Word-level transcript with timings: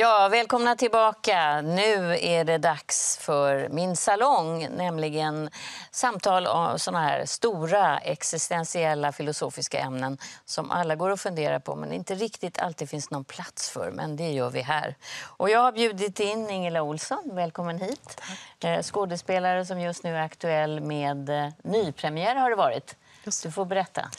Ja, 0.00 0.28
välkomna 0.28 0.76
tillbaka. 0.76 1.60
Nu 1.60 2.18
är 2.20 2.44
det 2.44 2.58
dags 2.58 3.18
för 3.20 3.68
min 3.68 3.96
salong, 3.96 4.68
nämligen 4.76 5.50
samtal 5.90 6.46
om 6.46 6.78
såna 6.78 7.00
här 7.00 7.24
stora 7.24 7.98
existentiella 7.98 9.12
filosofiska 9.12 9.78
ämnen 9.78 10.18
som 10.44 10.70
alla 10.70 10.96
går 10.96 11.10
att 11.10 11.20
fundera 11.20 11.60
på 11.60 11.76
men 11.76 11.92
inte 11.92 12.14
riktigt 12.14 12.58
alltid 12.58 12.90
finns 12.90 13.10
någon 13.10 13.24
plats 13.24 13.70
för. 13.70 13.90
Men 13.90 14.16
det 14.16 14.30
gör 14.30 14.50
vi 14.50 14.60
här. 14.60 14.94
Och 15.24 15.50
jag 15.50 15.60
har 15.60 15.72
bjudit 15.72 16.20
in 16.20 16.50
Ingela 16.50 16.82
Olsson, 16.82 17.30
välkommen 17.32 17.78
hit. 17.78 18.20
Eh, 18.60 18.82
skådespelare 18.82 19.66
som 19.66 19.80
just 19.80 20.02
nu 20.04 20.16
är 20.16 20.22
aktuell 20.22 20.80
med 20.80 21.28
eh, 21.28 21.48
nypremiär 21.62 22.34
har 22.34 22.50
det 22.50 22.56
varit. 22.56 22.96
Du 23.42 23.50
får 23.50 23.64
berätta. 23.64 24.10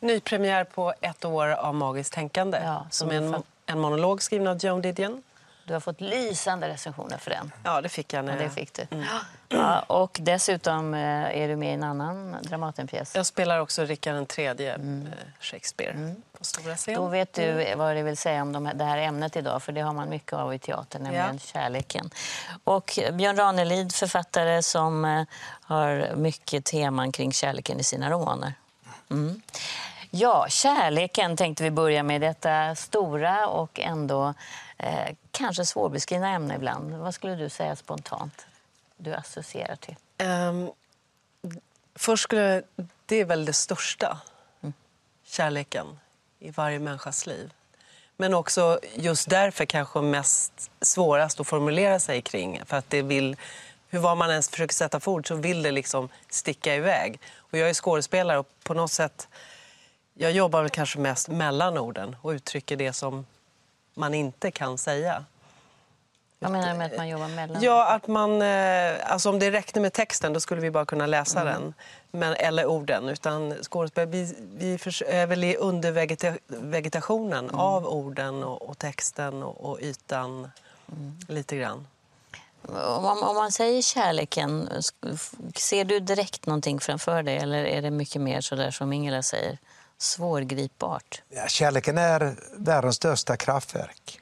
Nypremiär 0.00 0.64
på 0.64 0.94
ett 1.00 1.24
år 1.24 1.48
av 1.48 1.74
magiskt 1.74 2.12
tänkande. 2.12 2.58
Ja, 2.64 2.86
som 2.90 3.10
är 3.10 3.14
en, 3.14 3.42
en 3.72 3.80
monolog 3.80 4.22
skriven 4.22 4.46
av 4.46 4.64
Joan 4.64 4.82
Didion. 4.82 5.22
Du 5.64 5.72
har 5.72 5.80
fått 5.80 6.00
lysande 6.00 6.68
recensioner 6.68 7.18
för 7.18 7.30
den. 7.30 7.52
Ja, 7.64 7.80
det 7.80 7.88
fick 7.88 8.12
jag. 8.12 8.24
När... 8.24 8.36
Ja, 8.36 8.42
det 8.42 8.50
fick 8.50 8.72
du. 8.74 8.86
Ja, 9.48 9.80
och 9.80 10.18
dessutom 10.20 10.94
eh, 10.94 11.00
är 11.42 11.48
du 11.48 11.56
med 11.56 11.70
i 11.70 11.74
en 11.74 11.82
annan 11.82 12.36
Dramatenpjäs. 12.42 13.14
Jag 13.14 13.26
spelar 13.26 13.58
också 13.58 13.84
Rickard 13.84 14.38
III, 14.38 14.68
mm. 14.68 15.08
Shakespeare, 15.40 16.14
på 16.38 16.44
stora 16.44 16.76
scen. 16.76 16.94
Då 16.94 17.08
vet 17.08 17.32
du 17.32 17.74
vad 17.76 17.96
det 17.96 18.02
vill 18.02 18.16
säga 18.16 18.42
om 18.42 18.52
de 18.52 18.70
det 18.74 18.84
här 18.84 18.98
ämnet 18.98 19.36
idag, 19.36 19.62
för 19.62 19.72
det 19.72 19.80
har 19.80 19.92
man 19.92 20.08
mycket 20.08 20.32
av 20.32 20.54
i 20.54 20.58
teatern, 20.58 21.02
nämligen 21.02 21.34
ja. 21.34 21.38
kärleken. 21.38 22.10
Och 22.64 22.98
Björn 23.12 23.36
Ranelid, 23.36 23.94
författare 23.94 24.62
som 24.62 25.04
eh, 25.04 25.24
har 25.60 26.14
mycket 26.16 26.64
teman 26.64 27.12
kring 27.12 27.32
kärleken 27.32 27.80
i 27.80 27.84
sina 27.84 28.10
romaner. 28.10 28.54
Mm. 29.10 29.42
Ja, 30.14 30.46
kärleken 30.48 31.36
tänkte 31.36 31.64
vi 31.64 31.70
börja 31.70 32.02
med, 32.02 32.20
detta 32.20 32.74
stora 32.74 33.46
och 33.46 33.80
ändå 33.80 34.34
eh, 34.78 35.14
kanske 35.30 35.64
svårbeskrivna 35.64 36.28
ämne 36.28 36.54
ibland. 36.54 36.94
Vad 36.94 37.14
skulle 37.14 37.34
du 37.34 37.48
säga 37.48 37.76
spontant 37.76 38.46
du 38.96 39.14
associerar 39.14 39.76
till? 39.76 39.96
Um, 40.26 40.70
först 41.94 42.22
skulle 42.22 42.62
det 43.06 43.20
är 43.20 43.24
väl 43.24 43.44
det 43.44 43.52
största, 43.52 44.20
mm. 44.62 44.72
kärleken 45.24 45.86
i 46.38 46.50
varje 46.50 46.78
människas 46.78 47.26
liv. 47.26 47.52
Men 48.16 48.34
också 48.34 48.80
just 48.94 49.30
därför 49.30 49.64
kanske 49.64 50.00
mest 50.00 50.70
svårast 50.80 51.40
att 51.40 51.46
formulera 51.46 52.00
sig 52.00 52.22
kring. 52.22 52.60
För 52.66 52.76
att 52.76 52.90
det 52.90 53.02
vill, 53.02 53.36
hur 53.88 53.98
var 53.98 54.14
man 54.14 54.30
ens 54.30 54.48
försöker 54.48 54.74
sätta 54.74 55.00
för 55.00 55.10
ord 55.10 55.28
så 55.28 55.34
vill 55.34 55.62
det 55.62 55.70
liksom 55.70 56.08
sticka 56.30 56.74
iväg. 56.74 57.20
Och 57.36 57.58
jag 57.58 57.68
är 57.70 57.74
skådespelare 57.74 58.38
och 58.38 58.48
på 58.62 58.74
något 58.74 58.92
sätt 58.92 59.28
jag 60.14 60.32
jobbar 60.32 60.62
väl 60.62 60.70
kanske 60.70 60.98
mest 60.98 61.28
mellan 61.28 61.78
orden 61.78 62.16
och 62.22 62.30
uttrycker 62.30 62.76
det 62.76 62.92
som 62.92 63.26
man 63.94 64.14
inte 64.14 64.50
kan 64.50 64.78
säga. 64.78 65.24
Vad 66.38 66.52
menar 66.52 66.72
du 66.72 66.78
med 66.78 66.86
att 66.86 66.96
man 66.96 67.08
jobbar 67.08 67.28
mellan? 67.28 67.62
Ja, 67.62 67.88
att 67.88 68.06
man, 68.06 68.42
eh, 68.42 69.12
alltså 69.12 69.30
om 69.30 69.38
det 69.38 69.50
räckte 69.50 69.80
med 69.80 69.92
texten 69.92 70.32
då 70.32 70.40
skulle 70.40 70.60
vi 70.60 70.70
bara 70.70 70.84
kunna 70.84 71.06
läsa 71.06 71.40
mm. 71.40 71.52
den. 71.52 71.74
Men, 72.10 72.34
eller 72.34 72.66
orden. 72.66 73.08
Utan 73.08 73.54
skådespel, 73.62 74.08
vi, 74.08 74.34
vi 74.56 74.72
är 75.06 75.26
väl 75.26 75.44
i 75.44 75.56
undervegetationen 75.56 77.44
mm. 77.44 77.54
av 77.54 77.86
orden 77.86 78.42
och, 78.44 78.62
och 78.62 78.78
texten 78.78 79.42
och, 79.42 79.70
och 79.70 79.80
ytan 79.80 80.50
mm. 80.92 81.18
lite 81.28 81.56
grann. 81.56 81.86
Om, 82.68 83.22
om, 83.22 83.36
man 83.36 83.52
säger 83.52 83.82
kärleken, 83.82 84.68
ser 85.56 85.84
du 85.84 86.00
direkt 86.00 86.46
någonting 86.46 86.80
framför 86.80 87.22
dig 87.22 87.36
eller 87.36 87.64
är 87.64 87.82
det 87.82 87.90
mycket 87.90 88.22
mer 88.22 88.40
så 88.40 88.54
där 88.54 88.70
som 88.70 88.92
Ingela 88.92 89.22
säger? 89.22 89.58
Svårgripbart? 90.02 91.22
Ja, 91.28 91.46
kärleken 91.48 91.98
är 91.98 92.36
världens 92.56 92.96
största 92.96 93.36
kraftverk. 93.36 94.20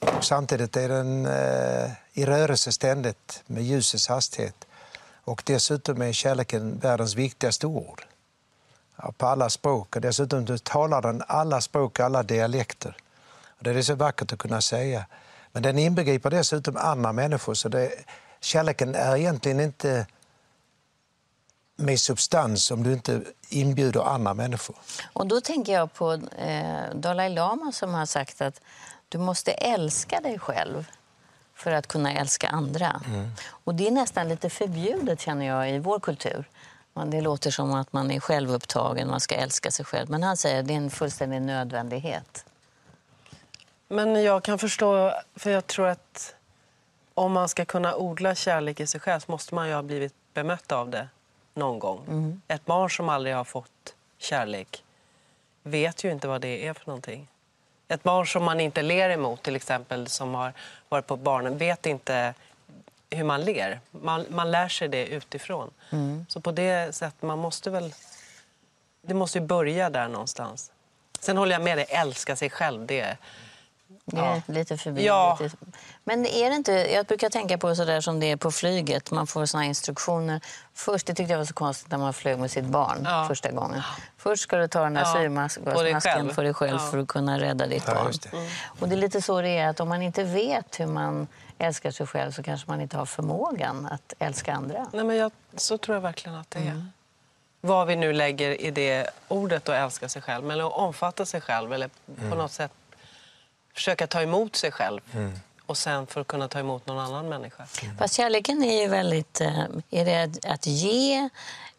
Och 0.00 0.24
samtidigt 0.24 0.76
är 0.76 0.88
den 0.88 1.26
eh, 1.26 1.90
i 2.12 2.24
rörelse 2.26 2.72
ständigt 2.72 3.42
med 3.46 3.62
ljusets 3.62 4.08
hastighet. 4.08 4.66
Och 5.24 5.42
dessutom 5.46 6.02
är 6.02 6.12
kärleken 6.12 6.78
världens 6.78 7.14
viktigaste 7.14 7.66
ord. 7.66 8.02
Ja, 8.96 9.12
på 9.16 9.26
alla 9.26 9.50
språk. 9.50 9.96
Och 9.96 10.02
dessutom 10.02 10.58
talar 10.58 11.02
den 11.02 11.22
alla 11.26 11.60
språk, 11.60 12.00
alla 12.00 12.22
dialekter. 12.22 12.96
Och 13.58 13.64
det 13.64 13.70
är 13.70 13.82
så 13.82 13.94
vackert 13.94 14.32
att 14.32 14.38
kunna 14.38 14.60
säga. 14.60 15.06
Men 15.52 15.62
den 15.62 15.78
inbegriper 15.78 16.30
dessutom 16.30 16.76
andra 16.76 17.12
människor. 17.12 17.54
Så 17.54 17.68
det, 17.68 17.92
kärleken 18.40 18.94
är 18.94 19.16
egentligen 19.16 19.60
inte 19.60 20.06
med 21.78 22.00
substans 22.00 22.70
om 22.70 22.82
du 22.82 22.92
inte 22.92 23.22
inbjuder 23.48 24.00
andra 24.00 24.34
människor. 24.34 24.76
Och 25.12 25.26
då 25.26 25.40
tänker 25.40 25.72
jag 25.72 25.94
på 25.94 26.12
eh, 26.38 26.94
Dalai 26.94 27.28
Lama 27.28 27.72
som 27.72 27.94
har 27.94 28.06
sagt 28.06 28.40
att 28.40 28.60
du 29.08 29.18
måste 29.18 29.52
älska 29.52 30.20
dig 30.20 30.38
själv 30.38 30.90
för 31.54 31.72
att 31.72 31.86
kunna 31.86 32.12
älska 32.12 32.48
andra. 32.48 33.02
Mm. 33.06 33.30
Och 33.64 33.74
det 33.74 33.86
är 33.86 33.90
nästan 33.90 34.28
lite 34.28 34.50
förbjudet 34.50 35.20
känner 35.20 35.46
jag 35.46 35.70
i 35.70 35.78
vår 35.78 36.00
kultur. 36.00 36.44
Det 37.06 37.20
låter 37.20 37.50
som 37.50 37.74
att 37.74 37.92
man 37.92 38.10
är 38.10 38.20
självupptagen, 38.20 39.08
man 39.08 39.20
ska 39.20 39.34
älska 39.34 39.70
sig 39.70 39.84
själv. 39.84 40.10
Men 40.10 40.22
han 40.22 40.36
säger 40.36 40.60
att 40.60 40.66
det 40.66 40.72
är 40.72 40.76
en 40.76 40.90
fullständig 40.90 41.42
nödvändighet. 41.42 42.44
Men 43.88 44.22
jag 44.22 44.44
kan 44.44 44.58
förstå, 44.58 45.12
för 45.36 45.50
jag 45.50 45.66
tror 45.66 45.86
att 45.86 46.34
om 47.14 47.32
man 47.32 47.48
ska 47.48 47.64
kunna 47.64 47.96
odla 47.96 48.34
kärlek 48.34 48.80
i 48.80 48.86
sig 48.86 49.00
själv 49.00 49.20
så 49.20 49.32
måste 49.32 49.54
man 49.54 49.68
ju 49.68 49.74
ha 49.74 49.82
blivit 49.82 50.14
bemött 50.34 50.72
av 50.72 50.90
det 50.90 51.08
någon 51.58 51.78
gång. 51.78 52.04
Mm. 52.08 52.40
Ett 52.48 52.64
barn 52.64 52.90
som 52.90 53.08
aldrig 53.08 53.34
har 53.34 53.44
fått 53.44 53.94
kärlek 54.18 54.84
vet 55.62 56.04
ju 56.04 56.12
inte 56.12 56.28
vad 56.28 56.40
det 56.40 56.66
är 56.66 56.74
för 56.74 56.86
någonting. 56.86 57.28
Ett 57.88 58.02
barn 58.02 58.26
som 58.26 58.44
man 58.44 58.60
inte 58.60 58.82
ler 58.82 59.10
emot, 59.10 59.42
till 59.42 59.56
exempel, 59.56 60.08
som 60.08 60.34
har 60.34 60.52
varit 60.88 61.06
på 61.06 61.16
barnen, 61.16 61.58
vet 61.58 61.86
inte 61.86 62.34
hur 63.10 63.24
man 63.24 63.40
ler. 63.40 63.80
Man, 63.90 64.26
man 64.30 64.50
lär 64.50 64.68
sig 64.68 64.88
det 64.88 65.06
utifrån. 65.06 65.70
Mm. 65.90 66.26
Så 66.28 66.40
på 66.40 66.52
det 66.52 66.94
sättet, 66.94 67.22
man 67.22 67.38
måste 67.38 67.70
väl... 67.70 67.94
Det 69.02 69.14
måste 69.14 69.38
ju 69.38 69.44
börja 69.44 69.90
där 69.90 70.08
någonstans. 70.08 70.72
Sen 71.20 71.36
håller 71.36 71.52
jag 71.52 71.62
med 71.62 71.78
dig, 71.78 71.86
älska 71.88 72.36
sig 72.36 72.50
själv, 72.50 72.86
det 72.86 73.16
det 74.04 74.16
är 74.16 74.24
ja. 74.24 74.42
lite 74.46 74.76
förbi. 74.76 75.06
Ja. 75.06 75.38
Lite. 75.40 75.56
Men 76.04 76.26
är 76.26 76.50
det 76.50 76.56
inte, 76.56 76.72
jag 76.72 77.06
brukar 77.06 77.30
tänka 77.30 77.58
på 77.58 77.74
så 77.74 78.02
som 78.02 78.20
det 78.20 78.30
är 78.30 78.36
på 78.36 78.50
flyget. 78.50 79.10
Man 79.10 79.26
får 79.26 79.46
såna 79.46 79.64
instruktioner. 79.64 80.40
Först, 80.74 81.06
det 81.06 81.14
tyckte 81.14 81.32
jag 81.32 81.38
var 81.38 81.44
så 81.44 81.54
konstigt 81.54 81.90
när 81.90 81.98
man 81.98 82.14
flög 82.14 82.38
med 82.38 82.50
sitt 82.50 82.64
barn 82.64 82.98
ja. 83.04 83.24
första 83.28 83.50
gången. 83.50 83.82
Först 84.16 84.42
ska 84.42 84.56
du 84.56 84.68
ta 84.68 84.82
den 84.82 84.94
där 84.94 85.00
ja. 85.00 85.14
syrmasken 85.14 86.34
för 86.34 86.44
dig 86.44 86.54
själv 86.54 86.78
för 86.78 86.98
att 86.98 87.08
kunna 87.08 87.40
rädda 87.40 87.66
ditt 87.66 87.86
barn. 87.86 88.12
Det. 88.22 88.36
Mm. 88.36 88.48
Och 88.80 88.88
det 88.88 88.94
är 88.94 88.96
lite 88.98 89.22
så 89.22 89.40
det 89.40 89.48
är, 89.48 89.68
att 89.68 89.80
om 89.80 89.88
man 89.88 90.02
inte 90.02 90.24
vet 90.24 90.80
hur 90.80 90.86
man 90.86 91.26
älskar 91.58 91.90
sig 91.90 92.06
själv 92.06 92.32
så 92.32 92.42
kanske 92.42 92.70
man 92.70 92.80
inte 92.80 92.96
har 92.96 93.06
förmågan 93.06 93.86
att 93.86 94.12
älska 94.18 94.52
andra. 94.52 94.86
Nej, 94.92 95.04
men 95.04 95.16
jag, 95.16 95.32
så 95.56 95.78
tror 95.78 95.96
jag 95.96 96.02
verkligen 96.02 96.38
att 96.38 96.50
det 96.50 96.58
är. 96.58 96.62
Mm. 96.62 96.92
Vad 97.60 97.86
vi 97.86 97.96
nu 97.96 98.12
lägger 98.12 98.60
i 98.60 98.70
det 98.70 99.10
ordet 99.28 99.68
att 99.68 99.74
älska 99.74 100.08
sig 100.08 100.22
själv, 100.22 100.50
eller 100.50 100.66
att 100.66 100.72
omfatta 100.72 101.26
sig 101.26 101.40
själv 101.40 101.72
eller 101.72 101.88
på 101.88 102.24
mm. 102.24 102.38
något 102.38 102.52
sätt 102.52 102.72
försöka 103.78 104.06
ta 104.06 104.22
emot 104.22 104.56
sig 104.56 104.72
själv. 104.72 105.00
Mm. 105.14 105.32
Och 105.66 105.78
sen 105.78 106.06
för 106.06 106.20
att 106.20 106.26
kunna 106.26 106.48
ta 106.48 106.58
emot 106.58 106.86
någon 106.86 106.98
annan 106.98 107.28
människa. 107.28 107.66
Mm. 107.82 107.96
Fast 107.96 108.14
kärleken 108.14 108.62
är 108.62 108.82
ju 108.82 108.88
väldigt... 108.88 109.40
Eh, 109.40 109.64
är 109.90 110.04
det 110.04 110.46
att 110.46 110.66
ge 110.66 111.28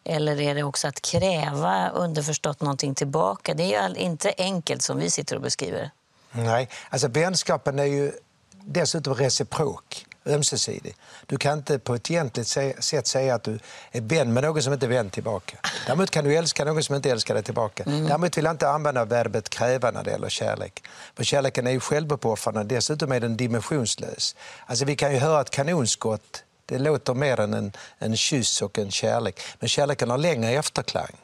eller 0.04 0.40
är 0.40 0.54
det 0.54 0.62
också 0.62 0.88
att 0.88 1.02
kräva 1.02 1.88
underförstått 1.88 2.60
någonting 2.60 2.94
tillbaka? 2.94 3.54
Det 3.54 3.74
är 3.74 3.88
ju 3.88 3.94
inte 3.94 4.34
enkelt 4.38 4.82
som 4.82 4.98
vi 4.98 5.10
sitter 5.10 5.36
och 5.36 5.42
beskriver. 5.42 5.90
Nej, 6.32 6.68
alltså 6.90 7.08
vänskapen 7.08 7.78
är 7.78 7.84
ju 7.84 8.12
dessutom 8.52 9.14
reciprok 9.14 10.06
ömsesidig. 10.30 10.94
Du 11.26 11.36
kan 11.36 11.58
inte 11.58 11.78
på 11.78 11.94
ett 11.94 12.10
egentligt 12.10 12.48
sätt 12.80 13.06
säga 13.06 13.34
att 13.34 13.42
du 13.42 13.58
är 13.92 14.00
vän 14.00 14.32
med 14.32 14.42
någon 14.42 14.62
som 14.62 14.72
inte 14.72 14.86
är 14.86 14.90
vän 14.90 15.10
tillbaka. 15.10 15.56
Däremot 15.86 16.10
kan 16.10 16.24
du 16.24 16.36
älska 16.36 16.64
någon 16.64 16.82
som 16.82 16.94
inte 16.94 17.10
älskar 17.10 17.34
dig 17.34 17.42
tillbaka. 17.42 17.82
Mm. 17.82 18.06
Däremot 18.06 18.36
vill 18.36 18.44
jag 18.44 18.54
inte 18.54 18.68
använda 18.68 19.04
verbet 19.04 19.48
kräva 19.48 19.90
när 19.90 20.04
det 20.04 20.10
gäller 20.10 20.28
kärlek. 20.28 20.82
För 21.16 21.24
kärleken 21.24 21.66
är 21.66 21.70
ju 21.70 21.80
självuppoffrande, 21.80 22.64
dessutom 22.64 23.12
är 23.12 23.20
den 23.20 23.36
dimensionslös. 23.36 24.36
Alltså 24.66 24.84
vi 24.84 24.96
kan 24.96 25.12
ju 25.12 25.18
höra 25.18 25.40
ett 25.40 25.50
kanonskott, 25.50 26.44
det 26.66 26.78
låter 26.78 27.14
mer 27.14 27.40
än 27.40 27.54
en, 27.54 27.72
en 27.98 28.16
kyss 28.16 28.62
och 28.62 28.78
en 28.78 28.90
kärlek. 28.90 29.40
Men 29.58 29.68
kärleken 29.68 30.10
har 30.10 30.18
längre 30.18 30.50
efterklang. 30.50 31.16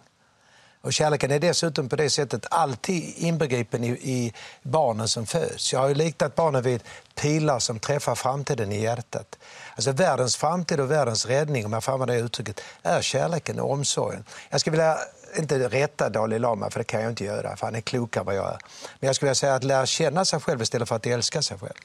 Och 0.87 0.93
kärleken 0.93 1.31
är 1.31 1.39
dessutom 1.39 1.89
på 1.89 1.97
det 1.97 2.11
sättet 2.11 2.47
alltid 2.51 3.15
inbegripen 3.17 3.85
i, 3.85 3.89
i 3.89 4.33
barnen 4.63 5.09
som 5.09 5.27
föds. 5.27 5.73
Jag 5.73 5.81
har 5.81 5.89
ju 5.89 5.95
liknat 5.95 6.35
barnen 6.35 6.63
vid 6.63 6.83
pilar 7.15 7.59
som 7.59 7.79
träffar 7.79 8.15
framtiden 8.15 8.73
i 8.73 8.83
hjärtat. 8.83 9.39
Alltså 9.75 9.93
världens 9.93 10.37
framtid 10.37 10.81
och 10.81 10.91
världens 10.91 11.27
räddning, 11.27 11.67
om 11.67 11.73
jag 11.73 11.85
får 11.85 11.93
använda 11.93 12.15
det 12.15 12.21
uttrycket, 12.21 12.61
är 12.83 13.03
kärleken 13.03 13.61
och 13.61 13.71
omsorgen. 13.71 14.25
Jag 14.51 14.61
skulle 14.61 14.77
vilja 14.77 14.99
inte 15.39 15.69
rätta 15.69 16.09
Dalai 16.09 16.39
Lama, 16.39 16.71
för 16.71 16.81
det 16.81 16.85
kan 16.85 17.03
jag 17.03 17.13
inte 17.13 17.25
göra, 17.25 17.57
för 17.57 17.67
han 17.67 17.75
är 17.75 17.81
klokare 17.81 18.21
än 18.23 18.27
vad 18.27 18.37
jag 18.37 18.47
är. 18.47 18.59
Men 19.01 19.07
jag 19.07 19.17
skulle 19.17 19.27
vilja 19.27 19.35
säga 19.35 19.55
att 19.55 19.65
lära 19.65 19.87
känna 19.87 20.25
sig 20.25 20.41
själv 20.41 20.63
istället 20.63 20.89
för 20.89 20.97
att 20.97 21.07
älska 21.07 21.43
sig 21.43 21.59
själv. 21.59 21.79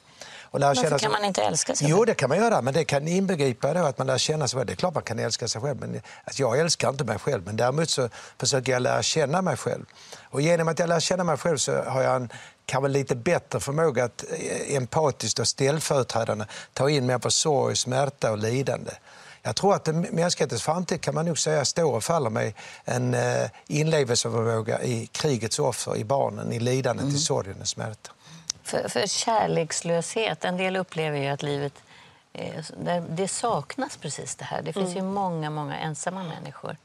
Och 0.52 0.60
lära 0.60 0.68
Varför 0.68 0.82
känna 0.82 0.98
kan 0.98 1.12
man 1.12 1.24
inte 1.24 1.42
älska 1.42 1.74
sig 1.74 1.86
själv? 1.86 1.98
Jo, 1.98 2.04
det 2.04 2.14
kan 2.14 2.28
man 2.28 2.38
göra, 2.38 2.62
men 2.62 2.74
det 2.74 2.84
kan 2.84 3.08
inbegripa 3.08 3.74
då 3.74 3.84
att 3.84 3.98
man 3.98 4.06
lär 4.06 4.18
känna 4.18 4.48
sig 4.48 4.56
själv. 4.56 4.66
Det 4.66 4.72
är 4.72 4.76
klart 4.76 4.94
man 4.94 5.02
kan 5.02 5.18
älska 5.18 5.48
sig 5.48 5.60
själv, 5.60 5.80
men 5.80 6.00
alltså, 6.24 6.42
jag 6.42 6.58
älskar 6.58 6.88
inte 6.88 7.04
mig 7.04 7.18
själv. 7.18 7.42
Men 7.44 7.56
däremot 7.56 7.90
så 7.90 8.08
försöker 8.38 8.72
jag 8.72 8.82
lära 8.82 9.02
känna 9.02 9.42
mig 9.42 9.56
själv. 9.56 9.84
Och 10.22 10.40
genom 10.40 10.68
att 10.68 10.78
jag 10.78 10.88
lär 10.88 11.00
känna 11.00 11.24
mig 11.24 11.36
själv 11.36 11.56
så 11.56 11.82
har 11.82 12.02
jag 12.02 12.16
en 12.16 12.28
kanske 12.66 12.88
lite 12.88 13.14
bättre 13.14 13.60
förmåga 13.60 14.04
att 14.04 14.24
eh, 14.30 14.76
empatiskt 14.76 15.38
och 15.38 15.48
ställföreträdande 15.48 16.44
ta 16.72 16.90
in 16.90 17.06
människors 17.06 17.34
sorg, 17.34 17.76
smärta 17.76 18.32
och 18.32 18.38
lidande. 18.38 18.90
Jag 19.42 19.56
tror 19.56 19.74
att 19.74 19.86
mänsklighetens 20.12 20.62
framtid 20.62 21.00
kan 21.00 21.14
man 21.14 21.26
nog 21.26 21.38
säga 21.38 21.64
står 21.64 21.94
och 21.94 22.04
faller 22.04 22.30
med 22.30 22.52
en 22.84 23.14
eh, 23.14 23.50
inlevelseförmåga 23.66 24.82
i 24.82 25.06
krigets 25.12 25.58
offer, 25.58 25.96
i 25.96 26.04
barnen, 26.04 26.52
i 26.52 26.60
lidandet, 26.60 27.04
mm. 27.04 27.16
i 27.16 27.18
sorgen 27.18 27.56
och 27.60 27.68
smärtan. 27.68 28.14
För, 28.62 28.88
för 28.88 29.06
kärlekslöshet, 29.06 30.44
en 30.44 30.56
del 30.56 30.76
upplever 30.76 31.18
ju 31.18 31.26
att 31.26 31.42
livet 31.42 31.82
eh, 32.32 32.64
det 33.08 33.28
saknas 33.28 33.96
precis 33.96 34.34
det 34.34 34.44
här. 34.44 34.62
Det 34.62 34.72
finns 34.72 34.92
mm. 34.92 35.04
ju 35.04 35.12
många, 35.12 35.50
många 35.50 35.76
ensamma 35.76 36.22
människor. 36.22 36.76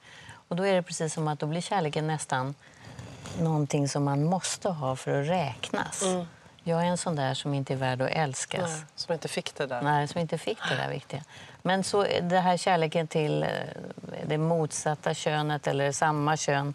Och 0.48 0.56
då 0.56 0.66
är 0.66 0.74
det 0.74 0.82
precis 0.82 1.14
som 1.14 1.28
att 1.28 1.40
då 1.40 1.46
blir 1.46 1.62
kärleken 1.62 2.08
nästan 2.08 2.56
någonting 3.40 3.90
som 3.90 4.04
man 4.04 4.24
måste 4.24 4.70
ha 4.70 4.96
för 4.96 5.22
att 5.22 5.28
räknas. 5.28 6.04
Mm. 6.04 6.26
Jag 6.64 6.82
är 6.82 6.86
en 6.86 6.98
sån 6.98 7.16
där 7.16 7.34
som 7.34 7.54
inte 7.54 7.74
är 7.74 7.78
värd 7.78 8.02
att 8.02 8.10
älskas. 8.10 8.70
Nej, 8.70 8.86
som 8.96 9.14
inte 9.14 9.28
fick 9.28 9.56
det 9.56 9.66
där. 9.66 9.82
Nej, 9.82 10.08
som 10.08 10.22
inte 10.22 10.38
fick 10.38 10.58
det 10.70 10.76
där 10.76 10.90
viktiga. 10.90 11.24
Men 11.62 11.84
så 11.84 12.06
det 12.22 12.40
här 12.40 12.58
kärleken 12.58 13.08
till 13.08 13.44
eh, 13.44 13.50
det 14.26 14.38
motsatta 14.38 15.14
könet 15.14 15.68
eller 15.68 15.92
samma 15.92 16.38
kön 16.38 16.74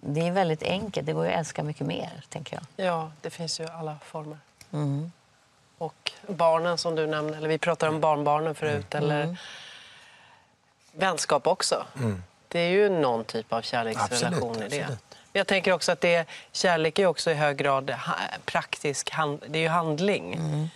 det 0.00 0.26
är 0.26 0.30
väldigt 0.30 0.62
enkelt. 0.62 1.06
Det 1.06 1.12
går 1.12 1.26
att 1.26 1.32
älska 1.32 1.62
mycket 1.62 1.86
mer, 1.86 2.10
tänker 2.28 2.56
jag. 2.56 2.86
Ja, 2.86 3.10
det 3.20 3.30
finns 3.30 3.60
ju 3.60 3.66
alla 3.66 3.96
former. 4.04 4.38
Mm. 4.72 5.12
Och 5.78 6.12
barnen 6.26 6.78
som 6.78 6.94
du 6.94 7.06
nämnde, 7.06 7.36
eller 7.36 7.48
vi 7.48 7.58
pratade 7.58 7.92
om 7.92 8.00
barnbarnen 8.00 8.54
förut, 8.54 8.94
mm. 8.94 9.04
eller 9.04 9.36
vänskap 10.92 11.46
också. 11.46 11.86
Mm. 11.96 12.22
Det 12.48 12.60
är 12.60 12.70
ju 12.70 12.88
någon 12.88 13.24
typ 13.24 13.52
av 13.52 13.62
kärleksrelation 13.62 14.50
absolut, 14.50 14.72
i 14.72 14.76
det. 14.76 14.82
Absolut. 14.82 15.16
Jag 15.32 15.46
tänker 15.46 15.72
också 15.72 15.92
att 15.92 16.00
det, 16.00 16.28
kärlek 16.52 16.98
är 16.98 17.06
också 17.06 17.30
i 17.30 17.34
hög 17.34 17.56
grad 17.56 17.94
praktisk, 18.44 19.12
det 19.46 19.58
är 19.58 19.62
ju 19.62 19.68
handling. 19.68 20.34
Mm. 20.34 20.68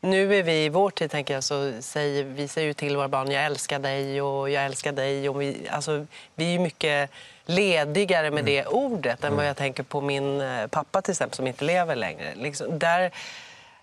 Nu 0.00 0.34
är 0.34 0.42
vi 0.42 0.64
i 0.64 0.68
vår 0.68 0.90
tid, 0.90 1.10
tänker 1.10 1.34
jag, 1.34 1.44
så 1.44 1.72
säger 1.80 2.24
vi 2.24 2.48
säger 2.48 2.66
ju 2.66 2.74
till 2.74 2.96
våra 2.96 3.08
barn 3.08 3.30
jag 3.30 3.44
älskar 3.44 3.78
dig 3.78 4.22
och 4.22 4.50
jag 4.50 4.64
älskar 4.64 4.92
dig. 4.92 5.28
Och 5.28 5.42
vi, 5.42 5.68
alltså, 5.70 6.06
vi 6.34 6.54
är 6.54 6.58
mycket 6.58 7.10
ledigare 7.46 8.30
med 8.30 8.40
mm. 8.40 8.44
det 8.44 8.66
ordet 8.66 9.24
än 9.24 9.30
vad 9.30 9.32
mm. 9.32 9.46
jag 9.46 9.56
tänker 9.56 9.82
på 9.82 10.00
min 10.00 10.40
eh, 10.40 10.66
pappa 10.66 11.02
till 11.02 11.12
exempel 11.12 11.36
som 11.36 11.46
inte 11.46 11.64
lever 11.64 11.96
längre. 11.96 12.34
Liksom, 12.34 12.78
där, 12.78 13.10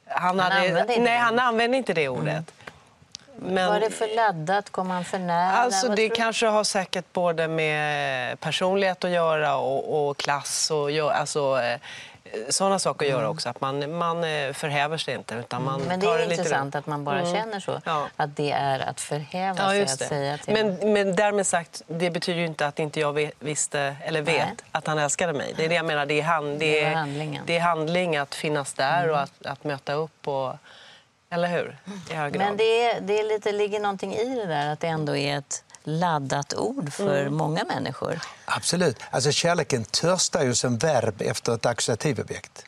han, 0.06 0.40
han, 0.40 0.52
hade, 0.52 0.86
nej, 1.00 1.18
han 1.18 1.40
använde 1.40 1.78
inte 1.78 1.94
det 1.94 2.10
ordet. 2.10 2.28
Mm. 2.28 2.44
Men, 3.36 3.68
var 3.68 3.80
det 3.80 3.90
för 3.90 4.16
laddat? 4.16 4.70
Kom 4.70 4.90
han 4.90 5.06
för 5.06 5.20
nära? 5.20 5.52
Alltså, 5.52 5.88
det 5.88 6.10
kanske 6.10 6.46
har 6.46 6.64
säkert 6.64 7.14
både 7.14 7.48
med 7.48 8.40
personlighet 8.40 9.04
att 9.04 9.12
göra 9.12 9.56
och, 9.56 10.10
och 10.10 10.18
klass. 10.18 10.72
Och, 10.72 11.12
alltså, 11.12 11.60
eh, 11.62 11.80
sådana 12.50 12.80
saker 12.80 13.06
mm. 13.06 13.20
gör 13.20 13.30
också 13.30 13.50
att 13.50 13.62
man, 13.62 13.98
man 13.98 14.24
eh, 14.24 14.54
förhäver 14.54 14.98
sig 14.98 15.16
inte. 15.16 15.36
Utan 15.36 15.64
man 15.64 15.82
men 15.82 16.00
det 16.00 16.08
är 16.08 16.18
det 16.18 16.24
intressant 16.24 16.76
att 16.76 16.88
man 16.88 17.04
bara 17.04 17.20
mm. 17.20 17.34
känner 17.34 17.60
så. 17.60 17.82
Ja. 17.86 18.08
Att 18.16 18.36
det 18.36 18.52
är 18.52 18.80
att 18.80 19.02
förhäva 19.02 19.58
ja, 19.60 19.70
sig. 19.70 19.82
Att 19.84 20.10
säga 20.10 20.38
till 20.38 20.54
men, 20.54 20.94
men 20.94 21.16
därmed 21.16 21.48
sagt, 21.48 21.82
det 21.88 22.12
betyder 22.12 22.40
ju 22.40 22.46
inte 22.46 22.68
att 22.68 22.80
inte 22.80 23.00
jag 23.00 23.32
visste 23.40 23.96
eller 24.04 24.22
vet 24.22 24.36
Nej. 24.36 24.56
att 24.72 24.88
han 24.88 24.98
älskade 24.98 25.34
mig. 25.34 25.54
Det 25.58 25.66
är 25.66 25.70
det 25.70 25.76
jag 25.76 25.86
menar. 25.86 26.06
Det 26.06 26.20
är, 26.20 26.24
hand, 26.24 26.60
det 26.60 26.84
är, 26.84 27.42
det 27.46 27.58
är 27.58 27.62
handling 27.62 28.18
att 28.18 28.36
finnas 28.36 28.74
där 28.74 29.04
mm. 29.04 29.16
och 29.16 29.22
att, 29.22 29.46
att 29.46 29.64
möta 29.64 29.94
upp. 29.94 30.28
Och, 30.28 30.54
eller 31.30 31.48
hur? 31.48 31.78
Men 32.38 32.58
det, 32.58 32.86
är, 32.86 33.02
det 33.02 33.20
är 33.20 33.24
lite, 33.24 33.52
ligger 33.52 33.80
någonting 33.80 34.14
i 34.14 34.36
det 34.36 34.46
där 34.46 34.74
att 34.74 34.80
det 34.80 34.88
ändå 34.88 35.16
är 35.16 35.38
ett 35.38 35.63
laddat 35.84 36.54
ord 36.54 36.94
för 36.94 37.22
mm. 37.22 37.34
många 37.34 37.64
människor. 37.64 38.20
Absolut. 38.46 38.98
Alltså 39.12 39.32
kärleken 39.32 39.84
törstar 39.84 40.44
ju 40.44 40.56
som 40.56 40.78
verb 40.78 41.22
efter 41.22 41.56
ett 41.56 41.66
ackusativobjekt. 41.66 42.66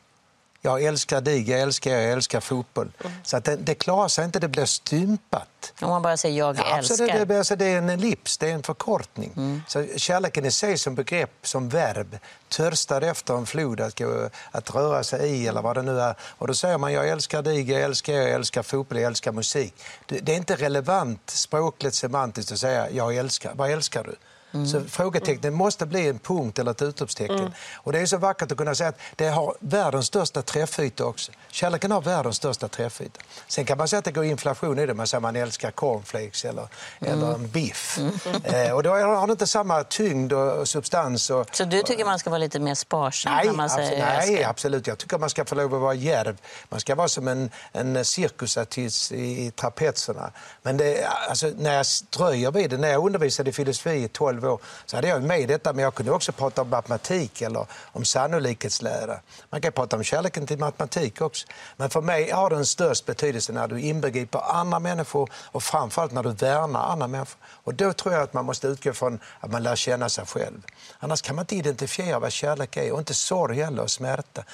Jag 0.66 0.82
älskar 0.82 1.20
dig, 1.20 1.50
jag 1.50 1.60
älskar 1.60 1.90
jag 1.90 2.12
älskar 2.12 2.40
fotboll. 2.40 2.92
Mm. 3.00 3.12
Så 3.24 3.36
att 3.36 3.44
det, 3.44 3.56
det 3.56 3.74
klarar 3.74 4.08
sig 4.08 4.24
inte, 4.24 4.38
det 4.38 4.48
blir 4.48 4.64
stympat. 4.64 5.72
Om 5.80 5.88
man 5.88 6.02
bara 6.02 6.16
säger 6.16 6.38
jag 6.38 6.56
ja, 6.56 6.78
älskar? 6.78 7.18
Det, 7.18 7.24
det, 7.24 7.38
alltså 7.38 7.56
det 7.56 7.64
är 7.64 7.78
en 7.78 7.90
ellips, 7.90 8.38
det 8.38 8.50
är 8.50 8.54
en 8.54 8.62
förkortning. 8.62 9.32
Mm. 9.36 9.62
Så 9.68 9.86
kärleken 9.96 10.44
i 10.44 10.50
sig 10.50 10.78
som 10.78 10.94
begrepp, 10.94 11.30
som 11.42 11.68
verb, 11.68 12.18
törstar 12.48 13.02
efter 13.02 13.34
en 13.34 13.46
flod 13.46 13.80
att, 13.80 13.98
gå, 13.98 14.30
att 14.50 14.74
röra 14.74 15.04
sig 15.04 15.30
i 15.30 15.46
eller 15.46 15.62
vad 15.62 15.76
det 15.76 15.82
nu 15.82 16.00
är. 16.00 16.14
Och 16.20 16.46
då 16.46 16.54
säger 16.54 16.78
man 16.78 16.92
jag 16.92 17.08
älskar 17.08 17.42
dig, 17.42 17.70
jag 17.70 17.80
älskar 17.80 18.12
jag 18.12 18.30
älskar 18.30 18.62
fotboll, 18.62 18.98
jag 18.98 19.06
älskar 19.06 19.32
musik. 19.32 19.74
Det, 20.06 20.18
det 20.18 20.32
är 20.32 20.36
inte 20.36 20.56
relevant 20.56 21.30
språkligt 21.30 21.94
semantiskt 21.94 22.52
att 22.52 22.58
säga 22.58 22.90
jag 22.90 23.16
älskar. 23.16 23.52
Vad 23.54 23.70
älskar 23.70 24.04
du? 24.04 24.16
Mm. 24.56 24.66
Så 24.66 24.80
frågetecknet 24.80 25.52
måste 25.52 25.86
bli 25.86 26.08
en 26.08 26.18
punkt 26.18 26.58
eller 26.58 26.70
ett 26.70 26.82
utropstecken. 26.82 27.38
Mm. 27.38 27.52
Och 27.74 27.92
det 27.92 27.98
är 27.98 28.06
så 28.06 28.16
vackert 28.16 28.52
att 28.52 28.58
kunna 28.58 28.74
säga 28.74 28.88
att 28.88 28.98
det 29.16 29.28
har 29.28 29.54
världens 29.60 30.06
största 30.06 30.42
träffyta 30.42 31.04
också. 31.04 31.32
Kärleken 31.50 31.90
har 31.90 32.00
världens 32.00 32.36
största 32.36 32.68
träffyta. 32.68 33.20
Sen 33.48 33.64
kan 33.64 33.78
man 33.78 33.88
säga 33.88 33.98
att 33.98 34.04
det 34.04 34.12
går 34.12 34.24
inflation 34.24 34.78
i 34.78 34.86
det. 34.86 34.94
Man 34.94 35.06
säger 35.06 35.18
att 35.18 35.22
man 35.22 35.36
älskar 35.36 35.70
cornflakes 35.70 36.44
eller, 36.44 36.68
mm. 37.00 37.12
eller 37.12 37.34
en 37.34 37.48
biff. 37.48 37.98
Mm. 37.98 38.44
Eh, 38.44 38.72
och 38.72 38.82
då 38.82 38.90
har 38.90 39.26
det 39.26 39.32
inte 39.32 39.46
samma 39.46 39.84
tyngd 39.84 40.32
och 40.32 40.68
substans. 40.68 41.30
Och, 41.30 41.46
så 41.52 41.64
du 41.64 41.82
tycker 41.82 42.04
man 42.04 42.18
ska 42.18 42.30
vara 42.30 42.38
lite 42.38 42.58
mer 42.58 42.74
sparsam 42.74 43.32
nej, 43.32 43.52
man 43.52 43.70
säger 43.70 44.16
absolut, 44.16 44.34
Nej, 44.34 44.44
absolut. 44.44 44.86
Jag 44.86 44.98
tycker 44.98 45.18
man 45.18 45.30
ska 45.30 45.44
få 45.44 45.54
lov 45.54 45.74
att 45.74 45.80
vara 45.80 45.94
djärv. 45.94 46.36
Man 46.68 46.80
ska 46.80 46.94
vara 46.94 47.08
som 47.08 47.28
en, 47.28 47.50
en 47.72 48.04
cirkusartist 48.04 49.12
i, 49.12 49.46
i 49.46 49.50
trapetserna. 49.50 50.30
Men 50.62 50.76
det, 50.76 51.08
alltså, 51.28 51.50
när 51.56 51.74
jag 51.74 51.86
dröjer 52.16 52.50
vid 52.50 52.70
det, 52.70 52.76
när 52.76 52.88
jag 52.88 53.06
undervisade 53.06 53.50
i 53.50 53.52
filosofi 53.52 53.90
i 53.90 54.08
12 54.08 54.45
nivå 54.46 54.58
så 54.86 54.96
hade 54.96 55.08
jag 55.08 55.22
med 55.22 55.48
detta, 55.48 55.72
men 55.72 55.84
jag 55.84 55.94
kunde 55.94 56.12
också 56.12 56.32
prata 56.32 56.62
om 56.62 56.70
matematik 56.70 57.42
eller 57.42 57.66
om 57.92 58.04
sannolikhetslära. 58.04 59.20
Man 59.50 59.60
kan 59.60 59.72
prata 59.72 59.96
om 59.96 60.04
kärleken 60.04 60.46
till 60.46 60.58
matematik 60.58 61.20
också. 61.20 61.46
Men 61.76 61.90
för 61.90 62.00
mig 62.00 62.30
har 62.30 62.50
den 62.50 62.66
störst 62.66 63.06
betydelse 63.06 63.52
när 63.52 63.68
du 63.68 63.80
inbegriper 63.80 64.40
andra 64.54 64.78
människor 64.78 65.30
och 65.34 65.62
framförallt 65.62 66.12
när 66.12 66.22
du 66.22 66.30
värnar 66.30 66.80
andra 66.80 67.06
människor. 67.06 67.38
Och 67.64 67.74
då 67.74 67.92
tror 67.92 68.14
jag 68.14 68.22
att 68.22 68.34
man 68.34 68.44
måste 68.44 68.66
utgå 68.66 68.92
från 68.92 69.18
att 69.40 69.50
man 69.50 69.62
lär 69.62 69.76
känna 69.76 70.08
sig 70.08 70.26
själv. 70.26 70.62
Annars 70.98 71.22
kan 71.22 71.36
man 71.36 71.42
inte 71.42 71.56
identifiera 71.56 72.18
vad 72.18 72.32
kärlek 72.32 72.76
är 72.76 72.92
och 72.92 72.98
inte 72.98 73.14
sorg 73.14 73.62
heller 73.62 73.82
och 73.82 73.90
smärta. 73.90 74.44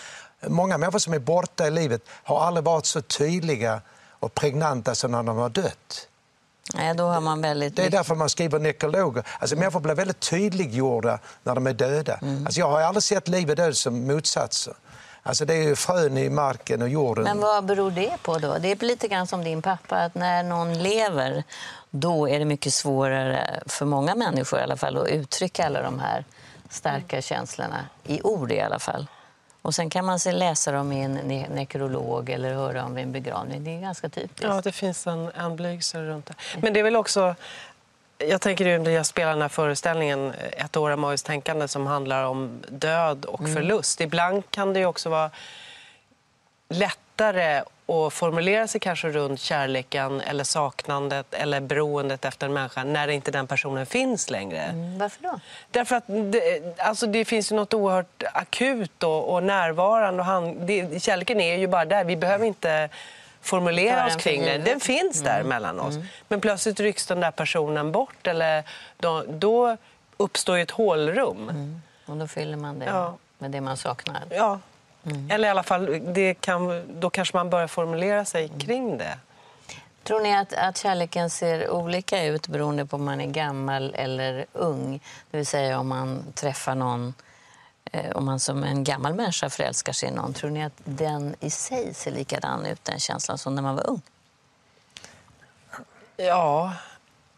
Många 0.46 0.78
människor 0.78 0.98
som 0.98 1.12
är 1.12 1.18
borta 1.18 1.66
i 1.66 1.70
livet 1.70 2.02
har 2.24 2.40
aldrig 2.40 2.64
varit 2.64 2.86
så 2.86 3.02
tydliga 3.02 3.80
och 4.22 4.34
pregnanta 4.34 4.94
som 4.94 5.10
när 5.10 5.22
de 5.22 5.36
har 5.36 5.48
dött. 5.48 6.08
Nej, 6.74 6.94
då 6.94 7.04
har 7.04 7.20
man 7.20 7.42
väldigt... 7.42 7.76
Det 7.76 7.84
är 7.84 7.90
därför 7.90 8.14
man 8.14 8.28
skriver 8.28 8.58
nekrologer. 8.58 9.24
Alltså, 9.38 9.56
människor 9.56 9.80
blir 9.80 9.94
väldigt 9.94 10.20
tydliggjorda 10.20 11.18
när 11.42 11.54
de 11.54 11.66
är 11.66 11.72
döda. 11.72 12.18
Mm. 12.22 12.46
Alltså, 12.46 12.60
jag 12.60 12.70
har 12.70 12.80
aldrig 12.80 13.02
sett 13.02 13.28
liv 13.28 13.50
och 13.50 13.56
död 13.56 13.76
som 13.76 14.06
motsatser. 14.06 14.74
Alltså 15.24 15.44
det 15.44 15.54
är 15.54 15.62
ju 15.62 15.76
frön 15.76 16.18
i 16.18 16.30
marken 16.30 16.82
och 16.82 16.88
jorden. 16.88 17.24
Men 17.24 17.40
vad 17.40 17.64
beror 17.64 17.90
det 17.90 18.16
på 18.22 18.38
då? 18.38 18.58
Det 18.58 18.68
är 18.68 18.86
lite 18.86 19.08
grann 19.08 19.26
som 19.26 19.44
din 19.44 19.62
pappa, 19.62 19.96
att 19.96 20.14
när 20.14 20.42
någon 20.42 20.82
lever 20.82 21.44
då 21.90 22.28
är 22.28 22.38
det 22.38 22.44
mycket 22.44 22.74
svårare 22.74 23.62
för 23.66 23.86
många 23.86 24.14
människor 24.14 24.58
i 24.58 24.62
alla 24.62 24.76
fall 24.76 24.96
att 24.96 25.08
uttrycka 25.08 25.66
alla 25.66 25.82
de 25.82 25.98
här 25.98 26.24
starka 26.70 27.22
känslorna, 27.22 27.86
i 28.04 28.22
ord 28.22 28.52
i 28.52 28.60
alla 28.60 28.78
fall. 28.78 29.06
Och 29.62 29.74
sen 29.74 29.90
kan 29.90 30.04
man 30.04 30.18
se, 30.18 30.32
läsa 30.32 30.72
dem 30.72 30.92
i 30.92 31.02
en 31.02 31.14
ne 31.14 31.48
nekrolog 31.48 32.30
eller 32.30 32.54
höra 32.54 32.84
om 32.84 32.94
vid 32.94 33.04
en 33.04 33.12
begravning. 33.12 33.64
Det 33.64 33.70
är 33.70 33.80
ganska 33.80 34.08
typiskt. 34.08 34.42
Ja, 34.42 34.60
det 34.64 34.72
finns 34.72 35.06
en, 35.06 35.30
en 35.34 35.56
blygsel 35.56 36.06
runt 36.06 36.26
det. 36.26 36.34
Men 36.60 36.72
det 36.72 36.80
är 36.80 36.84
väl 36.84 36.96
också... 36.96 37.34
Jag 38.18 38.40
tänker 38.40 38.66
ju 38.66 38.78
när 38.78 38.90
jag 38.90 39.06
spelar 39.06 39.32
den 39.32 39.42
här 39.42 39.48
föreställningen 39.48 40.32
Ett 40.52 40.76
år 40.76 40.90
av 40.90 41.16
tänkande 41.16 41.68
som 41.68 41.86
handlar 41.86 42.24
om 42.24 42.62
död 42.68 43.24
och 43.24 43.40
mm. 43.40 43.54
förlust. 43.54 44.00
Ibland 44.00 44.50
kan 44.50 44.72
det 44.72 44.86
också 44.86 45.08
vara 45.08 45.30
lättare 46.68 47.62
att 47.92 48.12
formulera 48.12 48.68
sig 48.68 48.80
kanske 48.80 49.08
runt 49.08 49.40
kärleken 49.40 50.20
eller 50.20 50.44
saknandet 50.44 51.34
eller 51.34 51.60
beroendet 51.60 52.24
efter 52.24 52.46
en 52.46 52.52
människa 52.52 52.84
när 52.84 53.08
inte 53.08 53.30
den 53.30 53.46
personen 53.46 53.86
finns 53.86 54.30
längre. 54.30 54.58
Mm, 54.58 54.98
varför 54.98 55.22
då? 55.22 55.40
Därför 55.70 55.96
att 55.96 56.04
det, 56.06 56.80
alltså 56.80 57.06
det 57.06 57.24
finns 57.24 57.52
ju 57.52 57.56
något 57.56 57.74
oerhört 57.74 58.22
akut 58.34 59.02
och, 59.02 59.32
och 59.34 59.42
närvarande. 59.42 60.20
Och 60.20 60.26
han, 60.26 60.66
det, 60.66 61.02
kärleken 61.02 61.40
är 61.40 61.56
ju 61.56 61.66
bara 61.66 61.84
där. 61.84 62.04
Vi 62.04 62.16
behöver 62.16 62.46
inte 62.46 62.88
formulera 63.40 64.06
oss 64.06 64.16
kring 64.16 64.42
den. 64.42 64.64
Den 64.64 64.80
finns 64.80 65.22
där 65.22 65.36
mm. 65.36 65.48
mellan 65.48 65.80
oss. 65.80 65.94
Mm. 65.94 66.06
Men 66.28 66.40
plötsligt 66.40 66.80
rycks 66.80 67.06
den 67.06 67.20
där 67.20 67.30
personen 67.30 67.92
bort 67.92 68.26
eller 68.26 68.64
då, 68.96 69.24
då 69.28 69.76
uppstår 70.16 70.58
ett 70.58 70.70
hålrum. 70.70 71.48
Mm. 71.48 71.82
Och 72.06 72.16
då 72.16 72.28
fyller 72.28 72.56
man 72.56 72.78
det 72.78 72.84
Ja. 72.84 73.16
med 73.38 73.50
det 73.50 73.60
man 73.60 73.76
saknar. 73.76 74.22
Ja. 74.30 74.58
Eller 75.30 75.48
i 75.48 75.50
alla 75.50 75.62
fall, 75.62 76.00
det 76.14 76.34
kan, 76.34 76.82
då 77.00 77.10
kanske 77.10 77.36
man 77.36 77.50
börjar 77.50 77.66
formulera 77.66 78.24
sig 78.24 78.48
kring 78.48 78.98
det. 78.98 79.18
Tror 80.02 80.20
ni 80.20 80.36
att, 80.36 80.52
att 80.52 80.76
kärleken 80.76 81.30
ser 81.30 81.70
olika 81.70 82.24
ut 82.24 82.48
beroende 82.48 82.86
på 82.86 82.96
om 82.96 83.04
man 83.04 83.20
är 83.20 83.26
gammal 83.26 83.94
eller 83.94 84.46
ung? 84.52 85.00
Det 85.30 85.36
vill 85.36 85.46
säga 85.46 85.78
om 85.78 85.88
man 85.88 86.32
träffar 86.34 86.74
någon, 86.74 87.14
eh, 87.92 88.10
om 88.10 88.24
man 88.24 88.40
som 88.40 88.64
en 88.64 88.84
gammal 88.84 89.14
människa 89.14 89.50
förälskar 89.50 89.92
sig 89.92 90.08
i 90.08 90.12
någon. 90.12 90.32
Tror 90.32 90.50
ni 90.50 90.64
att 90.64 90.72
den 90.84 91.34
i 91.40 91.50
sig 91.50 91.94
ser 91.94 92.10
likadan 92.10 92.66
ut, 92.66 92.84
den 92.84 92.98
känslan, 92.98 93.38
som 93.38 93.54
när 93.54 93.62
man 93.62 93.76
var 93.76 93.90
ung? 93.90 94.02
Ja, 96.16 96.72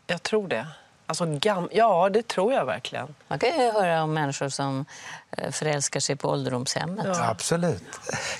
jag 0.06 0.22
tror 0.22 0.48
det. 0.48 0.66
Alltså, 1.06 1.24
gam- 1.24 1.68
ja, 1.72 2.08
det 2.08 2.28
tror 2.28 2.52
jag 2.52 2.64
verkligen. 2.64 3.14
Man 3.28 3.38
kan 3.38 3.48
ju 3.48 3.72
höra 3.72 4.02
om 4.02 4.12
människor 4.14 4.48
som 4.48 4.84
eh, 5.30 5.50
förälskar 5.50 6.00
sig 6.00 6.16
på 6.16 6.28
ålderdomshemmet. 6.28 7.06
Absolut. 7.20 7.82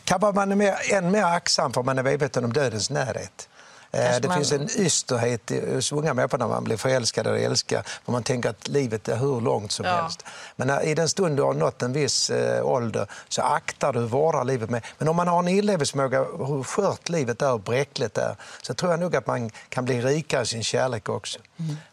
Kanske 0.05 0.33
man 0.33 0.53
är 0.53 0.57
mer, 0.57 0.75
än 0.93 1.11
mer 1.11 1.25
aktsam 1.25 1.73
för 1.73 1.83
man 1.83 1.99
är 1.99 2.03
medveten 2.03 2.45
om 2.45 2.53
dödens 2.53 2.91
närhet. 2.91 3.49
Eh, 3.95 4.21
Det 4.21 4.29
man- 4.29 4.37
finns 4.37 4.53
en 4.53 4.69
ysterhet 4.85 5.53
hos 5.75 5.93
unga 5.93 6.15
människor 6.15 6.39
när 6.39 6.49
man 6.49 6.65
blir 6.65 6.77
förälskad 6.77 7.27
eller 7.27 7.39
älskar. 7.39 7.83
För 8.05 8.13
man 8.13 8.23
tänker 8.23 8.51
att 8.51 8.69
livet 8.69 9.09
är 9.09 9.17
hur 9.17 9.41
långt 9.41 9.73
som 9.73 9.87
Ja. 9.87 10.03
helst. 10.03 10.25
Men 10.57 10.67
när, 10.67 10.81
i 10.83 10.95
den 10.95 11.09
stund 11.09 11.37
du 11.37 11.43
har 11.43 11.55
nått 11.55 11.83
en 11.83 11.93
viss 11.93 12.31
eh, 12.31 12.67
ålder 12.67 13.07
så 13.29 13.43
aktar 13.43 13.93
du, 13.93 14.01
vårdar 14.07 14.45
livet 14.45 14.71
med. 14.71 14.85
Men 14.99 15.09
om 15.09 15.17
man 15.17 15.29
har 15.29 15.39
en 15.39 15.49
inlevelseförmåga 15.49 16.19
hur 16.25 16.63
skört 16.63 17.09
livet 17.09 17.43
är 17.43 17.53
och 17.53 17.61
bräckligt 17.61 18.19
är 18.19 18.37
så 18.63 18.75
tror 18.75 18.91
jag 18.91 19.01
nog 19.01 19.17
att 19.17 19.27
man 19.27 19.51
kan 19.69 19.85
bli 19.85 20.01
rikare 20.03 20.43
i 20.43 20.47
sin 20.47 20.63
kärlek 20.63 21.09
också. 21.09 21.39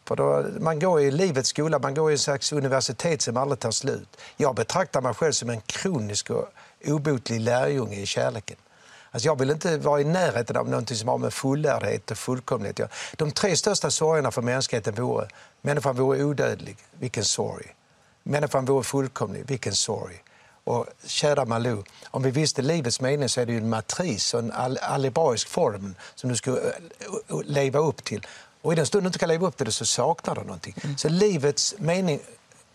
För 0.04 0.16
då, 0.16 0.44
man 0.60 0.78
går 0.78 1.00
i 1.00 1.10
livets 1.10 1.48
skola, 1.48 1.78
man 1.78 1.94
går 1.94 2.10
i 2.10 2.14
en 2.14 2.18
slags 2.18 2.52
universitet 2.52 3.22
som 3.22 3.36
aldrig 3.36 3.58
tar 3.58 3.70
slut. 3.70 4.16
Jag 4.36 4.54
betraktar 4.54 5.00
mig 5.00 5.14
själv 5.14 5.32
som 5.32 5.50
en 5.50 5.60
kronisk 5.60 6.30
och 6.30 6.48
obotlig 6.86 7.40
lärjunge 7.40 7.96
i 7.96 8.06
kärleken. 8.06 8.56
Alltså 9.14 9.26
jag 9.28 9.38
vill 9.38 9.50
inte 9.50 9.78
vara 9.78 10.00
i 10.00 10.04
närheten 10.04 10.56
av 10.56 10.68
något 10.68 10.96
som 10.96 11.08
har 11.08 11.18
med 11.18 11.32
fullärdhet 11.34 12.10
och 12.10 12.18
fullkomlighet 12.18 12.74
att 12.74 12.78
göra. 12.78 12.90
De 13.16 13.30
tre 13.30 13.56
största 13.56 13.90
sorgerna 13.90 14.30
för 14.30 14.42
mänskligheten 14.42 14.94
vore 14.94 15.28
människan 15.60 15.96
vore 15.96 16.24
odödlig, 16.24 16.76
vilken 16.98 17.24
sorg. 17.24 17.74
Människan 18.22 18.64
vore 18.64 18.82
fullkomlig, 18.84 19.44
vilken 19.46 19.74
sorg. 19.74 20.22
Och 20.64 20.86
kära 21.06 21.44
Malou, 21.44 21.82
om 22.10 22.22
vi 22.22 22.30
visste 22.30 22.62
livets 22.62 23.00
mening 23.00 23.28
så 23.28 23.40
är 23.40 23.46
det 23.46 23.56
en 23.56 23.68
matris 23.68 24.34
och 24.34 24.40
en 24.40 24.52
al- 24.52 24.78
algebraisk 24.78 25.48
form 25.48 25.94
som 26.14 26.30
du 26.30 26.36
ska 26.36 26.50
eh, 26.50 26.56
eh, 27.28 27.42
leva 27.44 27.78
upp 27.78 28.04
till. 28.04 28.26
Och 28.62 28.72
i 28.72 28.76
den 28.76 28.86
stund 28.86 29.04
du 29.04 29.06
inte 29.06 29.18
kan 29.18 29.28
leva 29.28 29.46
upp 29.46 29.56
till 29.56 29.66
det 29.66 29.72
så 29.72 29.84
saknar 29.84 30.34
du 30.34 30.40
någonting. 30.40 30.74
Så 30.96 31.08
livets 31.08 31.74
mening 31.78 32.20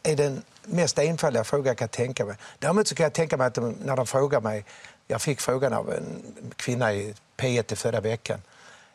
är 0.03 0.15
den 0.15 0.41
mest 0.63 0.99
enfaldiga 0.99 1.43
fråga 1.43 1.69
jag 1.69 1.77
kan 1.77 1.89
tänka 1.89 2.25
mig. 2.25 2.35
Däremot 2.59 2.87
så 2.87 2.95
kan 2.95 3.03
jag 3.03 3.13
tänka 3.13 3.37
mig 3.37 3.47
att 3.47 3.53
de, 3.53 3.75
när 3.85 3.95
de 3.95 4.07
frågar 4.07 4.41
mig, 4.41 4.65
jag 5.07 5.21
fick 5.21 5.41
frågan 5.41 5.73
av 5.73 5.93
en 5.93 6.23
kvinna 6.55 6.93
i 6.93 7.13
P1 7.37 7.73
i 7.73 7.75
förra 7.75 8.01
veckan, 8.01 8.41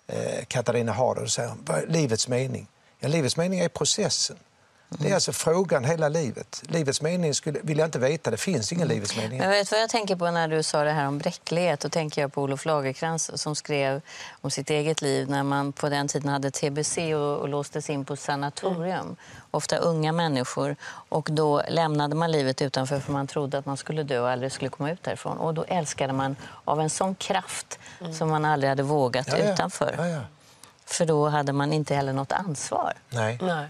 eh, 0.06 0.44
Katarina 0.48 0.92
Harder, 0.92 1.22
och 1.22 1.30
säger 1.30 1.52
vad 1.66 1.78
är 1.78 1.86
livets 1.86 2.28
mening? 2.28 2.66
Ja, 2.98 3.08
livets 3.08 3.36
mening 3.36 3.60
är 3.60 3.68
processen. 3.68 4.36
Det 4.98 5.10
är 5.10 5.14
alltså 5.14 5.32
frågan 5.32 5.84
hela 5.84 6.08
livet. 6.08 6.62
Livets 6.66 7.02
mening 7.02 7.34
skulle, 7.34 7.60
vill 7.62 7.78
jag 7.78 7.86
inte 7.86 7.98
veta, 7.98 8.30
det 8.30 8.36
finns 8.36 8.72
ingen 8.72 8.88
livets 8.88 9.16
mening. 9.16 9.38
Men 9.38 9.50
vet 9.50 9.70
du 9.70 9.74
vad 9.76 9.82
jag 9.82 9.90
tänker 9.90 10.16
på 10.16 10.30
när 10.30 10.48
du 10.48 10.62
sa 10.62 10.84
det 10.84 10.90
här 10.90 11.06
om 11.06 11.18
bräcklighet? 11.18 11.80
Då 11.80 11.88
tänker 11.88 12.20
jag 12.20 12.32
på 12.32 12.42
Olof 12.42 12.64
Lagercrantz 12.64 13.30
som 13.34 13.54
skrev 13.56 14.00
om 14.40 14.50
sitt 14.50 14.70
eget 14.70 15.02
liv 15.02 15.30
när 15.30 15.42
man 15.42 15.72
på 15.72 15.88
den 15.88 16.08
tiden 16.08 16.28
hade 16.28 16.50
TBC 16.50 16.98
och, 17.14 17.38
och 17.38 17.48
låstes 17.48 17.90
in 17.90 18.04
på 18.04 18.16
sanatorium. 18.16 19.16
Ofta 19.50 19.76
unga 19.76 20.12
människor. 20.12 20.76
Och 21.08 21.28
då 21.32 21.62
lämnade 21.68 22.14
man 22.14 22.30
livet 22.32 22.62
utanför 22.62 23.00
för 23.00 23.12
man 23.12 23.26
trodde 23.26 23.58
att 23.58 23.66
man 23.66 23.76
skulle 23.76 24.02
dö 24.02 24.20
och 24.20 24.30
aldrig 24.30 24.52
skulle 24.52 24.70
komma 24.70 24.90
ut 24.90 25.02
därifrån. 25.02 25.38
Och 25.38 25.54
då 25.54 25.64
älskade 25.68 26.12
man 26.12 26.36
av 26.64 26.80
en 26.80 26.90
sån 26.90 27.14
kraft 27.14 27.78
som 28.18 28.28
man 28.30 28.44
aldrig 28.44 28.68
hade 28.68 28.82
vågat 28.82 29.28
Ja, 29.28 29.38
ja. 29.38 29.52
utanför. 29.52 29.94
Ja, 29.98 30.08
ja. 30.08 30.20
För 30.84 31.06
då 31.06 31.28
hade 31.28 31.52
man 31.52 31.72
inte 31.72 31.94
heller 31.94 32.12
något 32.12 32.32
ansvar. 32.32 32.92
Nej. 33.10 33.38
Nej. 33.42 33.66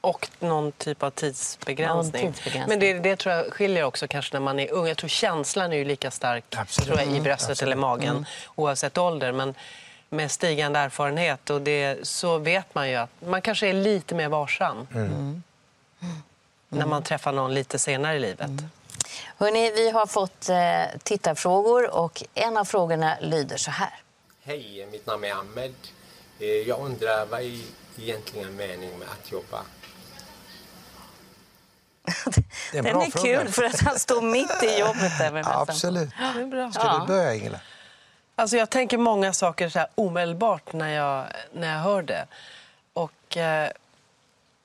Och 0.00 0.28
någon 0.40 0.72
typ 0.72 1.02
av 1.02 1.10
tidsbegränsning. 1.10 2.26
Ja, 2.26 2.32
tidsbegränsning. 2.32 2.68
Men 2.68 2.80
det, 3.02 3.10
det 3.10 3.16
tror 3.16 3.34
jag 3.34 3.52
skiljer 3.52 3.82
också 3.84 4.08
kanske 4.08 4.34
när 4.34 4.40
man 4.40 4.58
är 4.60 4.72
ung. 4.72 4.86
Jag 4.88 4.96
tror 4.96 5.08
känslan 5.08 5.72
är 5.72 5.76
ju 5.76 5.84
lika 5.84 6.10
stark 6.10 6.44
Absolut. 6.56 6.86
tror 6.86 6.98
jag, 6.98 7.06
i 7.06 7.10
Mm, 7.10 7.22
bröstet 7.22 7.50
absolut. 7.50 7.62
eller 7.62 7.76
magen 7.76 8.26
oavsett 8.54 8.98
ålder. 8.98 9.32
Men 9.32 9.54
med 10.10 10.30
stigande 10.30 10.78
erfarenhet 10.78 11.50
och 11.50 11.60
det, 11.62 11.98
så 12.08 12.38
vet 12.38 12.74
man 12.74 12.88
ju 12.90 12.94
att 12.96 13.10
man 13.26 13.42
kanske 13.42 13.66
är 13.68 13.72
lite 13.72 14.14
mer 14.14 14.28
varsam 14.28 14.86
när 16.68 16.86
man 16.86 17.02
träffar 17.02 17.32
någon 17.32 17.54
lite 17.54 17.78
senare 17.78 18.16
i 18.16 18.20
livet. 18.20 18.50
Hörrni, 19.36 19.70
vi 19.70 19.90
har 19.90 20.06
fått 20.06 20.48
eh, 20.48 20.98
tittarfrågor 21.02 21.90
och 21.94 22.22
en 22.34 22.56
av 22.56 22.64
frågorna 22.64 23.16
lyder 23.20 23.56
så 23.56 23.70
här. 23.70 23.94
Hej, 24.42 24.88
mitt 24.92 25.06
namn 25.06 25.24
är 25.24 25.32
Ahmed. 25.32 25.74
Eh, 26.38 26.46
Jag 26.46 26.80
undrar 26.80 27.26
vad 27.26 27.40
är 27.40 27.60
egentligen 27.98 28.56
meningen 28.56 28.98
med 28.98 29.08
att 29.08 29.32
jobba? 29.32 29.62
Det 32.72 32.78
är 32.78 32.78
en 32.78 32.84
Den 32.84 32.94
bra 32.94 33.06
är 33.06 33.10
fråga. 33.10 33.38
kul 33.38 33.52
för 33.52 33.64
att 33.64 33.80
han 33.80 33.98
står 33.98 34.22
mitt 34.22 34.62
i 34.62 34.78
jobbet. 34.78 35.18
Där 35.18 35.32
med 35.32 35.32
mössan 35.32 35.66
på. 35.66 35.72
Absolut. 35.72 36.10
Bra. 36.50 36.72
Ska 36.72 36.98
du 36.98 37.06
börja, 37.06 37.34
Ingela? 37.34 37.60
Alltså 38.36 38.56
jag 38.56 38.70
tänker 38.70 38.98
många 38.98 39.32
saker 39.32 39.68
så 39.68 39.78
här 39.78 39.88
omedelbart 39.94 40.72
när 40.72 40.88
jag, 40.88 41.24
när 41.52 41.72
jag 41.72 41.82
hör 41.82 42.02
det. 42.02 42.26
Och, 42.92 43.36
eh, 43.36 43.70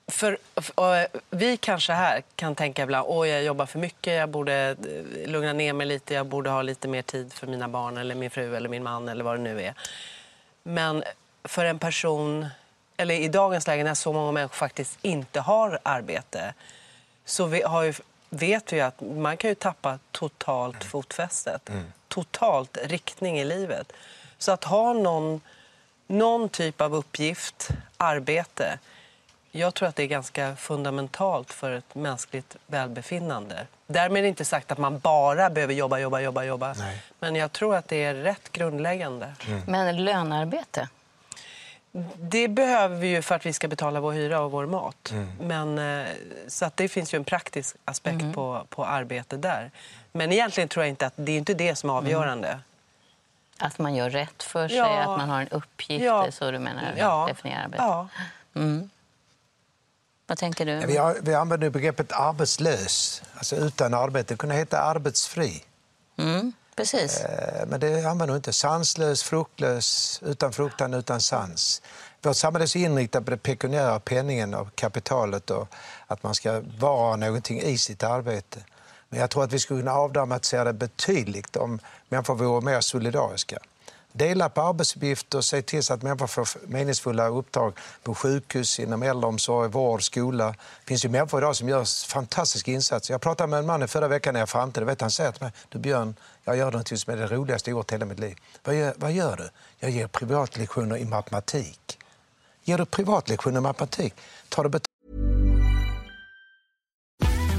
för, 0.07 0.37
och 0.75 0.95
eh, 0.95 1.07
vi 1.29 1.57
kanske 1.57 1.93
här 1.93 2.23
kan 2.35 2.55
tänka 2.55 2.83
ibland 2.83 3.09
att 3.09 3.27
jag 3.27 3.43
jobbar 3.43 3.65
för 3.65 3.79
mycket, 3.79 4.13
jag 4.13 4.29
borde 4.29 4.75
eh, 5.23 5.29
lugna 5.31 5.53
ner 5.53 5.73
mig 5.73 5.87
lite, 5.87 6.13
jag 6.13 6.25
borde 6.25 6.49
ha 6.49 6.61
lite 6.61 6.87
mer 6.87 7.01
tid 7.01 7.33
för 7.33 7.47
mina 7.47 7.67
barn 7.67 7.97
eller 7.97 8.15
min 8.15 8.29
fru 8.31 8.55
eller 8.55 8.69
min 8.69 8.83
man 8.83 9.09
eller 9.09 9.23
vad 9.23 9.35
det 9.37 9.41
nu 9.41 9.61
är. 9.61 9.73
Men 10.63 11.03
för 11.43 11.65
en 11.65 11.79
person, 11.79 12.45
eller 12.97 13.15
i 13.15 13.27
dagens 13.27 13.67
läge 13.67 13.83
när 13.83 13.93
så 13.93 14.13
många 14.13 14.31
människor 14.31 14.55
faktiskt 14.55 14.99
inte 15.01 15.39
har 15.39 15.79
arbete 15.83 16.53
så 17.25 17.45
vi 17.45 17.61
har 17.61 17.83
ju, 17.83 17.93
vet 18.29 18.73
vi 18.73 18.81
att 18.81 19.01
man 19.01 19.37
kan 19.37 19.49
ju 19.49 19.55
tappa 19.55 19.99
totalt 20.11 20.83
fotfästet. 20.83 21.69
Totalt 22.07 22.77
riktning 22.83 23.39
i 23.39 23.45
livet. 23.45 23.91
Så 24.37 24.51
att 24.51 24.63
ha 24.63 24.93
någon, 24.93 25.41
någon 26.07 26.49
typ 26.49 26.81
av 26.81 26.95
uppgift, 26.95 27.69
arbete 27.97 28.79
jag 29.55 29.73
tror 29.73 29.89
att 29.89 29.95
det 29.95 30.03
är 30.03 30.07
ganska 30.07 30.55
fundamentalt 30.55 31.53
för 31.53 31.71
ett 31.71 31.95
mänskligt 31.95 32.55
välbefinnande. 32.67 33.67
Därmed 33.87 34.25
inte 34.25 34.45
sagt 34.45 34.71
att 34.71 34.77
man 34.77 34.99
bara 34.99 35.49
behöver 35.49 35.73
jobba, 35.73 35.97
jobba, 35.97 36.19
jobba, 36.19 36.43
jobba. 36.43 36.73
Nej. 36.73 37.03
Men 37.19 37.35
jag 37.35 37.51
tror 37.51 37.75
att 37.75 37.87
det 37.87 38.03
är 38.03 38.13
rätt 38.13 38.51
grundläggande. 38.51 39.33
Men 39.67 40.03
lönarbete? 40.03 40.89
Det 42.17 42.47
behöver 42.47 42.95
vi 42.95 43.07
ju 43.07 43.21
för 43.21 43.35
att 43.35 43.45
vi 43.45 43.53
ska 43.53 43.67
betala 43.67 43.99
vår 43.99 44.11
hyra 44.11 44.39
och 44.41 44.51
vår 44.51 44.65
mat. 44.65 45.11
Mm. 45.11 45.27
Men, 45.41 45.99
eh, 46.05 46.07
så 46.47 46.65
att 46.65 46.77
det 46.77 46.87
finns 46.89 47.13
ju 47.13 47.15
en 47.15 47.23
praktisk 47.23 47.75
aspekt 47.85 48.21
Mm. 48.21 48.33
på, 48.33 48.65
på 48.69 48.85
arbete 48.85 49.37
där. 49.37 49.71
Men 50.11 50.31
egentligen 50.31 50.69
tror 50.69 50.85
jag 50.85 50.89
inte 50.89 51.05
att 51.05 51.13
det 51.15 51.31
är 51.31 51.37
inte 51.37 51.53
det 51.53 51.75
som 51.75 51.89
är 51.89 51.93
avgörande. 51.93 52.59
Att 53.57 53.79
man 53.79 53.95
gör 53.95 54.09
rätt 54.09 54.43
för 54.43 54.67
sig, 54.67 54.77
Ja. 54.77 54.99
att 54.99 55.17
man 55.19 55.29
har 55.29 55.41
en 55.41 55.47
uppgift, 55.49 56.03
Ja. 56.05 56.31
så 56.31 56.51
du 56.51 56.59
menar? 56.59 56.93
Ja. 56.97 57.25
Definiera 57.29 57.63
arbete. 57.63 57.83
Ja. 57.83 58.07
Vad 60.27 60.37
tänker 60.37 60.65
du? 60.65 60.79
Vi, 60.87 60.97
har, 60.97 61.17
vi 61.21 61.33
använder 61.35 61.69
begreppet 61.69 62.11
arbetslös, 62.11 63.23
alltså 63.35 63.55
utan 63.55 63.93
arbete. 63.93 64.33
Det 64.33 64.37
kunde 64.37 64.55
heta 64.55 64.79
arbetsfri. 64.81 65.63
Mm, 66.17 66.53
precis. 66.75 67.21
Eh, 67.21 67.67
men 67.67 67.79
det 67.79 68.05
använder 68.05 68.33
vi 68.33 68.37
inte. 68.37 68.53
Sanslös, 68.53 69.23
fruktlös, 69.23 70.19
utan 70.25 70.53
fruktan, 70.53 70.93
utan 70.93 71.21
sans. 71.21 71.81
Vårt 72.21 72.35
samhälle 72.35 72.65
är 72.65 72.67
så 72.67 72.77
inriktat 72.77 73.25
på 73.25 73.31
det 73.31 73.37
pekuniära 73.37 73.99
penningen 73.99 74.53
och 74.53 74.75
kapitalet 74.75 75.49
och 75.49 75.67
att 76.07 76.23
man 76.23 76.35
ska 76.35 76.61
vara 76.79 77.15
någonting 77.15 77.61
i 77.61 77.77
sitt 77.77 78.03
arbete. 78.03 78.59
Men 79.09 79.19
jag 79.19 79.29
tror 79.29 79.43
att 79.43 79.53
vi 79.53 79.59
skulle 79.59 79.79
kunna 79.79 79.93
avdramatisera 79.93 80.63
det 80.63 80.73
betydligt 80.73 81.55
om 81.55 81.79
människor 82.09 82.35
vore 82.35 82.61
mer 82.61 82.81
solidariska. 82.81 83.59
Dela 84.11 84.49
på 84.49 84.61
arbetsuppgifter 84.61 85.37
och 85.37 85.45
se 85.45 85.61
till 85.61 85.83
så 85.83 85.93
att 85.93 86.01
människor 86.01 86.27
får 86.27 86.47
meningsfulla 86.67 87.27
uppdrag 87.27 87.73
på 88.03 88.15
sjukhus, 88.15 88.79
inom 88.79 89.03
äldreomsorg, 89.03 89.69
vård, 89.69 90.03
skola. 90.03 90.47
Det 90.47 90.87
finns 90.87 91.05
ju 91.05 91.09
människor 91.09 91.39
idag 91.39 91.55
som 91.55 91.69
gör 91.69 92.07
fantastiska 92.07 92.71
insatser. 92.71 93.13
Jag 93.13 93.21
pratade 93.21 93.49
med 93.49 93.59
en 93.59 93.65
man 93.65 93.83
i 93.83 93.87
förra 93.87 94.07
veckan 94.07 94.33
när 94.33 94.39
jag 94.41 94.49
framträdde. 94.49 94.85
Vet, 94.85 95.01
han 95.01 95.11
säger 95.11 95.31
till 95.31 95.43
mig, 95.43 95.51
du 95.69 95.79
Björn, 95.79 96.15
jag 96.43 96.57
gör 96.57 96.71
något 96.71 96.99
som 96.99 97.13
är 97.13 97.17
det 97.17 97.27
roligaste 97.27 97.69
jag 97.69 97.77
gjort 97.77 97.91
i 97.91 97.95
hela 97.95 98.05
mitt 98.05 98.19
liv. 98.19 98.37
Vad 98.63 98.75
gör, 98.75 98.93
vad 98.97 99.11
gör 99.11 99.35
du? 99.35 99.49
Jag 99.79 99.91
ger 99.91 100.07
privatlektioner 100.07 100.97
i 100.97 101.05
matematik. 101.05 101.99
Ger 102.63 102.77
du 102.77 102.85
privatlektioner 102.85 103.57
i 103.57 103.61
matematik? 103.61 104.13
Tar 104.49 104.63
du 104.63 104.69
betalt 104.69 104.87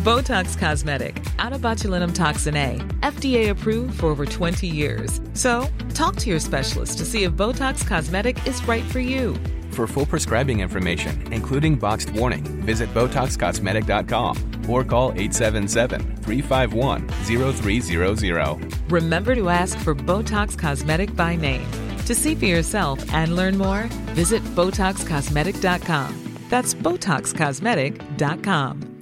Botox 0.04 0.54
Cosmetic, 0.58 1.14
out 1.38 1.54
of 1.54 1.62
botulinum 1.62 2.14
toxin 2.14 2.56
A, 2.56 2.76
FDA 3.00 3.48
approved 3.48 3.98
for 3.98 4.06
over 4.08 4.26
20 4.26 4.66
years. 4.66 5.18
So, 5.32 5.66
talk 5.94 6.16
to 6.16 6.28
your 6.28 6.40
specialist 6.40 6.98
to 6.98 7.06
see 7.06 7.24
if 7.24 7.32
Botox 7.32 7.86
Cosmetic 7.86 8.46
is 8.46 8.62
right 8.68 8.84
for 8.84 9.00
you. 9.00 9.34
For 9.70 9.86
full 9.86 10.04
prescribing 10.04 10.60
information, 10.60 11.32
including 11.32 11.76
boxed 11.76 12.10
warning, 12.10 12.44
visit 12.66 12.92
BotoxCosmetic.com 12.92 14.70
or 14.70 14.84
call 14.84 15.12
877 15.12 16.16
351 16.16 17.08
0300. 17.08 18.73
Remember 18.88 19.34
to 19.34 19.48
ask 19.48 19.78
for 19.78 19.94
Botox 19.94 20.58
Cosmetic 20.58 21.14
by 21.16 21.36
name. 21.36 21.66
To 22.06 22.14
see 22.14 22.34
for 22.34 22.46
yourself 22.46 23.12
and 23.12 23.36
learn 23.36 23.58
more, 23.58 23.84
visit 24.14 24.42
BotoxCosmetic.com. 24.54 26.38
That's 26.50 26.74
BotoxCosmetic.com. 26.74 28.94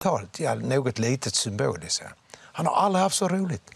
talet, 0.00 0.40
ja, 0.40 0.54
något 0.54 0.98
litet 0.98 1.34
symboliskt. 1.34 2.02
Han 2.52 2.66
har 2.66 2.74
aldrig 2.74 3.02
haft 3.02 3.16
så 3.16 3.28
roligt. 3.28 3.70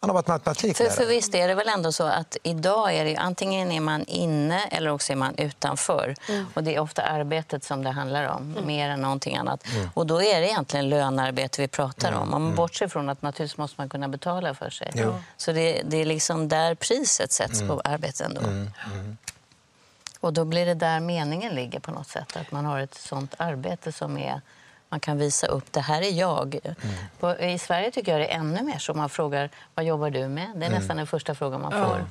Han 0.00 0.10
har 0.10 0.14
varit 0.14 0.26
För, 0.26 0.32
matematiklärare. 0.32 0.94
för 0.94 1.06
visst 1.06 1.34
är 1.34 1.48
det 1.48 1.54
väl 1.54 1.68
ändå 1.68 1.92
så 1.92 2.04
att 2.04 2.36
idag 2.42 2.94
är 2.94 3.04
det 3.04 3.10
ju, 3.10 3.16
antingen 3.16 3.72
är 3.72 3.80
man 3.80 4.04
inne 4.04 4.66
eller 4.66 4.90
också 4.90 5.12
är 5.12 5.16
man 5.16 5.34
utanför. 5.38 6.14
Och 6.54 6.64
det 6.64 6.74
är 6.74 6.80
ofta 6.80 7.02
arbetet 7.02 7.64
som 7.64 7.84
det 7.84 7.90
handlar 7.90 8.28
om, 8.28 8.56
mer 8.64 8.88
än 8.90 9.00
någonting 9.00 9.36
annat. 9.36 9.64
Och 9.94 10.06
då 10.06 10.22
är 10.22 10.40
det 10.40 10.46
egentligen 10.46 10.88
lönarbete 10.88 11.62
vi 11.62 11.68
pratar 11.68 12.12
om. 12.12 12.34
Om 12.34 12.42
man 12.42 12.54
bortser 12.54 12.88
från 12.88 13.08
att 13.08 13.22
naturligtvis 13.22 13.58
måste 13.58 13.80
man 13.80 13.88
kunna 13.88 14.08
betala 14.08 14.54
för 14.54 14.70
sig. 14.70 14.90
Jo. 14.94 15.14
Så 15.36 15.52
det, 15.52 15.82
det 15.84 15.96
är 15.96 16.04
liksom 16.04 16.48
där 16.48 16.74
priset 16.74 17.32
sätts 17.32 17.60
på 17.60 17.80
arbetet 17.84 18.20
ändå. 18.20 18.40
Och 20.20 20.32
då 20.32 20.44
blir 20.44 20.66
det 20.66 20.74
där 20.74 21.00
meningen 21.00 21.54
ligger 21.54 21.80
på 21.80 21.90
något 21.90 22.08
sätt. 22.08 22.36
Att 22.36 22.52
man 22.52 22.64
har 22.64 22.80
ett 22.80 22.94
sånt 22.94 23.34
arbete 23.38 23.92
som 23.92 24.18
är 24.18 24.40
man 24.88 25.00
kan 25.00 25.18
visa 25.18 25.46
upp, 25.46 25.72
det 25.72 25.80
här 25.80 26.02
är 26.02 26.10
jag. 26.12 26.58
På, 27.20 27.38
I 27.38 27.58
Sverige 27.58 27.90
tycker 27.90 28.12
jag 28.12 28.20
det 28.20 28.32
är 28.32 28.38
ännu 28.38 28.62
mer 28.62 28.78
så. 28.78 28.94
Man 28.94 29.08
frågar, 29.10 29.50
vad 29.74 29.84
jobbar 29.84 30.10
du 30.10 30.28
med? 30.28 30.52
Det 30.56 30.66
är 30.66 30.70
nästan 30.70 30.96
den 30.96 31.06
första 31.06 31.34
frågan 31.34 31.60
man 31.60 31.72
får. 31.72 32.04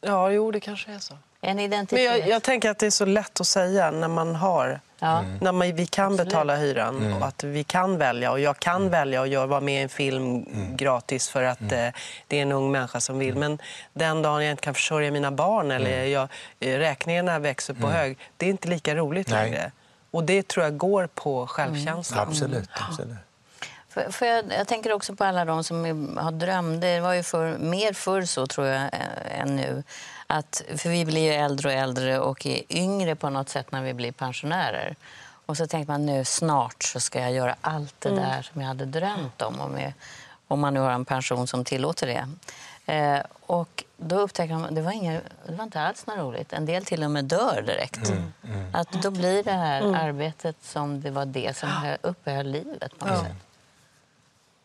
Ja, 0.00 0.30
jo, 0.30 0.50
det 0.50 0.60
kanske 0.60 0.92
är 0.92 0.98
så. 0.98 1.14
En 1.40 1.56
Men 1.56 1.64
identitet. 1.64 2.04
jag, 2.04 2.28
jag 2.28 2.42
tänker 2.42 2.70
att 2.70 2.78
det 2.78 2.86
är 2.86 2.90
så 2.90 3.04
lätt 3.04 3.40
att 3.40 3.46
säga 3.46 3.90
när 3.90 4.08
man 4.08 4.34
har 4.36 4.80
Ja. 5.00 5.22
När 5.40 5.52
man, 5.52 5.74
vi 5.76 5.86
kan 5.86 6.06
Absolut. 6.12 6.28
betala 6.28 6.56
hyran 6.56 7.12
och 7.12 7.26
att 7.28 7.44
vi 7.44 7.64
kan 7.64 7.98
välja. 7.98 8.30
Och 8.32 8.40
jag 8.40 8.58
kan 8.58 8.90
välja 8.90 9.22
att 9.22 9.28
göra- 9.28 9.46
vara 9.46 9.60
med 9.60 9.74
i 9.80 9.82
en 9.82 9.88
film 9.88 10.44
gratis 10.76 11.28
för 11.28 11.42
att 11.42 11.60
eh, 11.60 11.88
det 12.26 12.38
är 12.38 12.42
en 12.42 12.52
ung 12.52 12.70
människa 12.70 13.00
som 13.00 13.18
vill. 13.18 13.34
Men 13.36 13.58
den 13.92 14.22
dagen 14.22 14.44
jag 14.44 14.50
inte 14.50 14.62
kan 14.62 14.74
försörja 14.74 15.10
mina 15.10 15.30
barn 15.30 15.70
eller 15.70 16.04
jag, 16.04 16.28
eh, 16.60 16.78
räkningarna 16.78 17.38
växer 17.38 17.74
på 17.74 17.86
hög, 17.88 18.18
det 18.36 18.46
är 18.46 18.50
inte 18.50 18.68
lika 18.68 18.94
roligt 18.94 19.28
Nej. 19.30 19.50
längre. 19.50 19.72
Och 20.10 20.24
det 20.24 20.48
tror 20.48 20.64
jag 20.64 20.76
går 20.76 21.06
på 21.14 21.46
självkänslan. 21.46 22.28
Absolut. 22.28 22.68
absolut. 22.72 23.16
För, 23.88 24.10
för 24.10 24.26
jag, 24.26 24.44
jag 24.58 24.68
tänker 24.68 24.92
också 24.92 25.14
på 25.14 25.24
alla 25.24 25.44
de 25.44 25.64
som 25.64 26.18
har 26.18 26.32
drömt. 26.32 26.80
Det 26.80 27.00
var 27.00 27.12
ju 27.12 27.22
för, 27.22 27.58
mer 27.58 27.92
förr 27.92 28.22
så, 28.22 28.46
tror 28.46 28.66
jag, 28.66 28.90
än 29.30 29.56
nu. 29.56 29.82
Att, 30.26 30.62
för 30.76 30.90
vi 30.90 31.04
blir 31.04 31.22
ju 31.22 31.32
äldre 31.32 31.68
och 31.68 31.74
äldre 31.74 32.18
och 32.18 32.46
är 32.46 32.62
yngre 32.68 33.14
på 33.14 33.30
något 33.30 33.48
sätt 33.48 33.72
när 33.72 33.82
vi 33.82 33.94
blir 33.94 34.12
pensionärer. 34.12 34.96
Och 35.46 35.56
så 35.56 35.66
tänkte 35.66 35.92
man 35.92 36.06
nu 36.06 36.24
snart 36.24 36.82
så 36.82 37.00
ska 37.00 37.20
jag 37.20 37.32
göra 37.32 37.56
allt 37.60 37.94
det 37.98 38.10
där 38.10 38.42
som 38.42 38.60
jag 38.60 38.68
hade 38.68 38.84
drömt 38.84 39.42
om. 39.42 39.60
Om, 39.60 39.78
jag, 39.78 39.92
om 40.48 40.60
man 40.60 40.74
nu 40.74 40.80
har 40.80 40.90
en 40.90 41.04
pension 41.04 41.46
som 41.46 41.64
tillåter 41.64 42.06
det. 42.06 42.28
Eh, 42.88 43.20
och 43.46 43.84
då 43.96 44.20
upptäcker 44.20 44.54
man 44.54 44.64
att 44.64 44.74
det 44.74 44.82
var, 44.82 44.92
inga, 44.92 45.20
det 45.46 45.54
var 45.54 45.64
inte 45.64 45.80
alls 45.80 46.06
något 46.06 46.18
roligt. 46.18 46.52
En 46.52 46.66
del 46.66 46.84
till 46.84 47.04
och 47.04 47.10
med 47.10 47.24
dör 47.24 47.62
direkt. 47.66 48.12
Att 48.72 48.92
då 49.02 49.10
blir 49.10 49.42
det 49.44 49.52
här 49.52 49.94
arbetet 49.94 50.56
som 50.62 51.00
det 51.00 51.10
var 51.10 51.24
det 51.26 51.56
som 51.56 51.68
hö- 51.68 51.96
uppehöll 52.02 52.46
livet 52.50 52.98
på 52.98 53.06
något 53.06 53.18
sätt. 53.22 53.32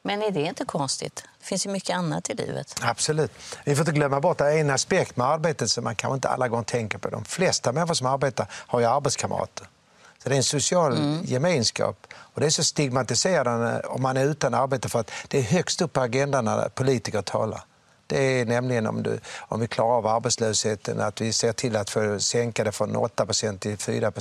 Men 0.01 0.21
är 0.23 0.31
det 0.31 0.41
inte 0.41 0.65
konstigt? 0.65 1.23
Det 1.39 1.45
finns 1.45 1.65
ju 1.65 1.69
mycket 1.69 1.95
annat 1.95 2.29
i 2.29 2.33
livet. 2.33 2.79
Absolut. 2.81 3.31
Vi 3.65 3.75
får 3.75 3.81
inte 3.81 3.91
glömma 3.91 4.19
bort 4.19 4.41
att 4.41 4.47
en 4.47 4.69
aspekt 4.69 5.17
med 5.17 5.27
arbetet 5.27 5.69
som 5.71 5.83
man 5.83 5.95
kanske 5.95 6.15
inte 6.15 6.29
alla 6.29 6.47
gånger 6.47 6.63
tänker 6.63 6.97
på. 6.97 7.09
De 7.09 7.25
flesta 7.25 7.71
människor 7.71 7.93
som 7.93 8.07
arbetar 8.07 8.47
har 8.51 8.79
ju 8.79 8.85
arbetskamrater. 8.85 9.67
Så 10.23 10.29
det 10.29 10.35
är 10.35 10.37
en 10.37 10.43
social 10.43 11.19
gemenskap. 11.23 12.07
Och 12.13 12.41
det 12.41 12.45
är 12.45 12.49
så 12.49 12.63
stigmatiserande 12.63 13.79
om 13.79 14.01
man 14.01 14.17
är 14.17 14.25
utan 14.25 14.53
arbete 14.53 14.89
för 14.89 14.99
att 14.99 15.11
det 15.27 15.37
är 15.37 15.43
högst 15.43 15.81
upp 15.81 15.93
på 15.93 16.01
agendan 16.01 16.45
när 16.45 16.69
politiker 16.69 17.21
talar. 17.21 17.61
Det 18.13 18.41
är 18.41 18.45
nämligen 18.45 18.87
om, 18.87 19.03
du, 19.03 19.19
om 19.39 19.59
vi 19.59 19.67
klarar 19.67 19.97
av 19.97 20.07
arbetslösheten, 20.07 21.01
att 21.01 21.21
vi 21.21 21.33
ser 21.33 21.53
till 21.53 21.75
att 21.75 21.89
få 21.89 22.19
sänka 22.19 22.63
det 22.63 22.71
från 22.71 22.95
8 22.95 23.25
till 23.59 23.77
4 23.77 24.11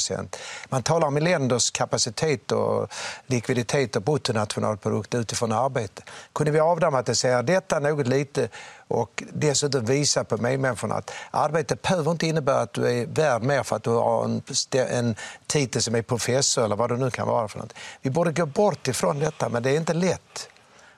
Man 0.69 0.83
talar 0.83 1.07
om 1.09 1.17
länders 1.17 1.71
kapacitet 1.71 2.53
och 2.53 2.93
likviditet 3.27 3.97
och 3.97 4.03
bruttonationalprodukt 4.03 5.15
utifrån 5.15 5.53
arbete. 5.53 6.03
Kunde 6.33 6.51
vi 6.51 6.61
avdramatisera 6.61 7.43
detta 7.43 7.79
något 7.79 8.07
lite 8.07 8.49
och 8.89 9.23
dessutom 9.33 9.85
visa 9.85 10.25
på 10.25 10.37
medmänniskorna 10.37 10.95
att 10.95 11.11
arbete 11.31 11.77
behöver 11.77 12.11
inte 12.11 12.27
innebära 12.27 12.61
att 12.61 12.73
du 12.73 13.01
är 13.01 13.07
värd 13.07 13.43
mer 13.43 13.63
för 13.63 13.77
att 13.77 13.83
du 13.83 13.91
har 13.91 14.25
en, 14.25 14.43
en 14.89 15.15
titel 15.47 15.83
som 15.83 15.95
är 15.95 16.03
professor 16.03 16.65
eller 16.65 16.77
vad 16.77 16.91
det 16.91 16.97
nu 16.97 17.11
kan 17.11 17.29
vara 17.29 17.49
för 17.49 17.59
något. 17.59 17.73
Vi 18.03 18.11
borde 18.11 18.33
gå 18.33 18.47
bort 18.47 18.89
ifrån 18.89 19.19
detta, 19.19 19.49
men 19.49 19.63
det 19.63 19.71
är 19.71 19.77
inte 19.77 19.95
lätt. 19.95 20.49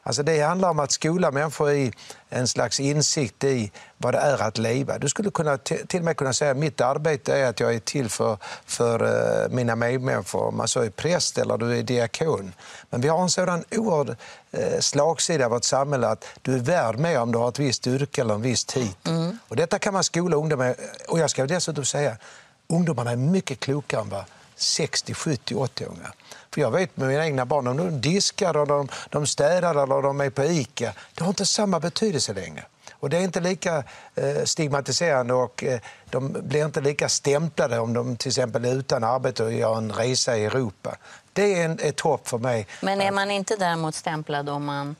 Alltså 0.07 0.23
det 0.23 0.41
handlar 0.41 0.71
om 0.71 0.79
att 0.79 0.93
skola 0.93 1.31
människor 1.31 1.73
i 1.73 1.93
en 2.29 2.49
slags 2.49 2.81
insikt 2.81 3.45
i 3.45 3.73
vad 3.99 4.15
det 4.15 4.19
är 4.19 4.43
att 4.43 4.59
leva. 4.59 4.99
Du 4.99 5.09
skulle 5.09 5.31
kunna, 5.31 5.59
till 5.59 5.99
och 5.99 6.05
med 6.05 6.17
kunna 6.17 6.33
säga 6.33 6.51
att 6.51 6.57
mitt 6.57 6.81
arbete 6.81 7.37
är 7.37 7.47
att 7.47 7.61
jag 7.61 7.75
är 7.75 7.79
till 7.79 8.09
för, 8.09 8.39
för 8.67 9.05
eh, 9.05 9.51
mina 9.51 9.77
medmänniskor, 9.77 10.43
om 10.43 10.57
man 10.57 10.69
så 10.69 10.81
är 10.81 10.91
präst 10.91 11.39
eller 11.39 11.59
du 11.59 11.79
är 11.79 11.83
diakon. 11.83 12.53
Men 12.91 13.01
vi 13.01 13.09
har 13.09 13.23
en 13.23 13.31
sådan 13.31 13.65
oerhörd 13.71 14.17
eh, 14.53 14.81
slagsida 14.81 15.47
i 15.47 15.49
vårt 15.49 15.65
samhälle 15.65 16.09
att 16.09 16.25
du 16.43 16.55
är 16.55 16.59
värd 16.59 16.99
mer 16.99 17.21
om 17.21 17.33
du 17.33 17.39
har 17.39 17.49
ett 17.49 17.59
visst 17.59 17.87
yrke 17.87 18.21
eller 18.21 18.35
en 18.35 18.43
viss 18.43 18.65
titel. 18.65 19.13
Och 19.49 19.57
detta 19.57 19.79
kan 19.79 19.93
man 19.93 20.05
skola 20.05 20.37
ungdomar 20.37 20.75
Och 21.09 21.19
jag 21.19 21.31
ska 21.31 21.47
dessutom 21.47 21.85
säga, 21.85 22.17
ungdomarna 22.69 23.11
är 23.11 23.17
mycket 23.17 23.61
klokare 23.61 24.01
än 24.01 24.09
vad 24.09 24.25
60, 24.57 25.15
70, 25.15 25.55
80-åringar. 25.55 26.15
För 26.55 26.61
jag 26.61 26.71
vet 26.71 26.97
med 26.97 27.09
mina 27.09 27.27
egna 27.27 27.47
barn, 27.47 27.67
om 27.67 27.77
de 27.77 28.01
diskar, 28.01 28.57
och 28.57 28.67
de, 28.67 28.89
de 29.11 29.27
städar 29.27 29.83
eller 29.83 30.03
de 30.03 30.21
är 30.21 30.31
på 30.31 30.45
ICA, 30.45 30.93
det 31.15 31.23
har 31.23 31.29
inte 31.29 31.47
samma 31.47 31.81
betydelse 31.81 32.33
längre. 32.33 32.65
Och 32.93 33.11
det 33.11 33.17
är 33.17 33.21
inte 33.21 33.41
lika 33.41 33.85
eh, 34.15 34.45
stigmatiserande 34.45 35.35
och 35.35 35.65
eh, 35.65 35.81
de 36.11 36.37
blir 36.43 36.65
inte 36.65 36.81
lika 36.81 37.09
stämplade 37.09 37.79
om 37.79 37.93
de 37.93 38.17
till 38.17 38.29
exempel 38.29 38.65
är 38.65 38.75
utan 38.75 39.05
arbete 39.05 39.45
och 39.45 39.53
gör 39.53 39.77
en 39.77 39.93
resa 39.93 40.37
i 40.37 40.45
Europa. 40.45 40.97
Det 41.33 41.61
är 41.61 41.65
en, 41.65 41.79
ett 41.83 42.01
hopp 42.01 42.29
för 42.29 42.39
mig. 42.39 42.67
Men 42.83 43.01
är 43.01 43.13
man 43.13 43.31
inte 43.31 43.57
däremot 43.57 43.95
stämplad 43.95 44.49
om 44.49 44.65
man 44.65 44.97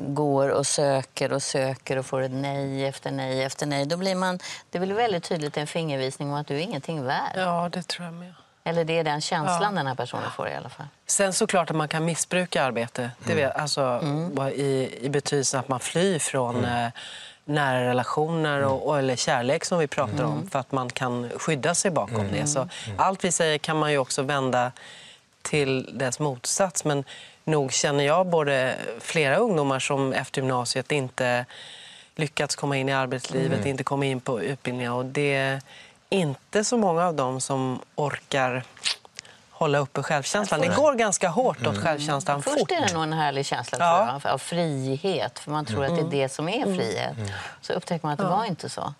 går 0.00 0.48
och 0.48 0.66
söker 0.66 1.32
och 1.32 1.42
söker 1.42 1.96
och 1.98 2.06
får 2.06 2.20
ett 2.22 2.32
nej 2.32 2.86
efter 2.86 3.10
nej 3.10 3.42
efter 3.42 3.66
nej, 3.66 3.86
då 3.86 3.96
blir 3.96 4.14
man, 4.14 4.38
det 4.70 4.78
blir 4.78 4.94
väldigt 4.94 5.24
tydligt 5.24 5.56
en 5.56 5.66
fingervisning 5.66 6.28
om 6.28 6.34
att 6.34 6.46
du 6.46 6.54
är 6.54 6.60
ingenting 6.60 7.04
värd. 7.04 7.32
Ja, 7.36 7.68
det 7.72 7.82
tror 7.82 8.04
jag 8.04 8.14
med. 8.14 8.34
Eller 8.66 8.84
det 8.84 8.98
är 8.98 9.04
den 9.04 9.20
känslan 9.20 9.62
Ja. 9.62 9.70
den 9.70 9.86
här 9.86 9.94
personen 9.94 10.30
får 10.30 10.48
i 10.48 10.54
alla 10.54 10.68
fall. 10.68 10.86
Sen 11.06 11.32
såklart 11.32 11.70
att 11.70 11.76
man 11.76 11.88
kan 11.88 12.04
missbruka 12.04 12.62
arbete. 12.62 13.10
Det 13.26 13.34
vet, 13.34 13.56
alltså, 13.56 14.00
i, 14.54 14.98
I 15.00 15.08
betydelsen 15.08 15.60
att 15.60 15.68
man 15.68 15.80
flyr 15.80 16.18
från 16.18 16.64
eh, 16.64 16.88
nära 17.44 17.88
relationer 17.88 18.62
och, 18.64 18.86
och, 18.88 18.98
eller 18.98 19.16
kärlek 19.16 19.64
som 19.64 19.78
vi 19.78 19.86
pratar 19.86 20.24
om 20.24 20.50
för 20.50 20.58
att 20.58 20.72
man 20.72 20.90
kan 20.90 21.30
skydda 21.36 21.74
sig 21.74 21.90
bakom 21.90 22.28
det. 22.32 22.46
Så 22.46 22.68
allt 22.96 23.24
vi 23.24 23.32
säger 23.32 23.58
kan 23.58 23.76
man 23.78 23.92
ju 23.92 23.98
också 23.98 24.22
vända 24.22 24.72
till 25.42 25.98
dess 25.98 26.18
motsats. 26.18 26.84
Men 26.84 27.04
nog 27.44 27.72
känner 27.72 28.04
jag 28.04 28.26
både 28.26 28.74
flera 29.00 29.36
ungdomar 29.36 29.78
som 29.78 30.12
efter 30.12 30.40
gymnasiet 30.40 30.92
inte 30.92 31.44
lyckats 32.16 32.56
komma 32.56 32.76
in 32.76 32.88
i 32.88 32.92
arbetslivet, 32.92 33.66
inte 33.66 33.84
komma 33.84 34.04
in 34.04 34.20
på 34.20 34.42
utbildningar. 34.42 34.92
Och 34.92 35.04
det 35.04 35.60
inte 36.08 36.64
så 36.64 36.76
många 36.76 37.06
av 37.06 37.14
dem 37.14 37.40
som 37.40 37.80
orkar 37.94 38.62
hålla 39.50 39.78
uppe 39.78 40.02
självkänslan. 40.02 40.60
Det 40.60 40.76
går 40.76 40.94
ganska 40.94 41.28
hårt 41.28 41.66
åt 41.66 41.78
självkänslan 41.78 42.42
Först 42.42 42.58
fort. 42.58 42.70
är 42.70 42.80
det 42.86 42.94
nog 42.94 43.02
en 43.02 43.12
härlig 43.12 43.46
känsla 43.46 43.78
Ja. 43.80 44.20
jag, 44.24 44.32
av 44.32 44.38
frihet, 44.38 45.38
för 45.38 45.50
man 45.50 45.64
tror 45.64 45.84
att 45.84 45.96
det 45.96 46.02
är 46.02 46.22
det 46.22 46.28
som 46.28 46.48
är 46.48 46.64
frihet. 46.76 47.16
Så 47.60 47.72
upptäcker 47.72 48.06
man 48.06 48.12
att 48.12 48.18
det 48.18 48.24
var 48.24 48.44
inte 48.44 48.68
så. 48.68 48.94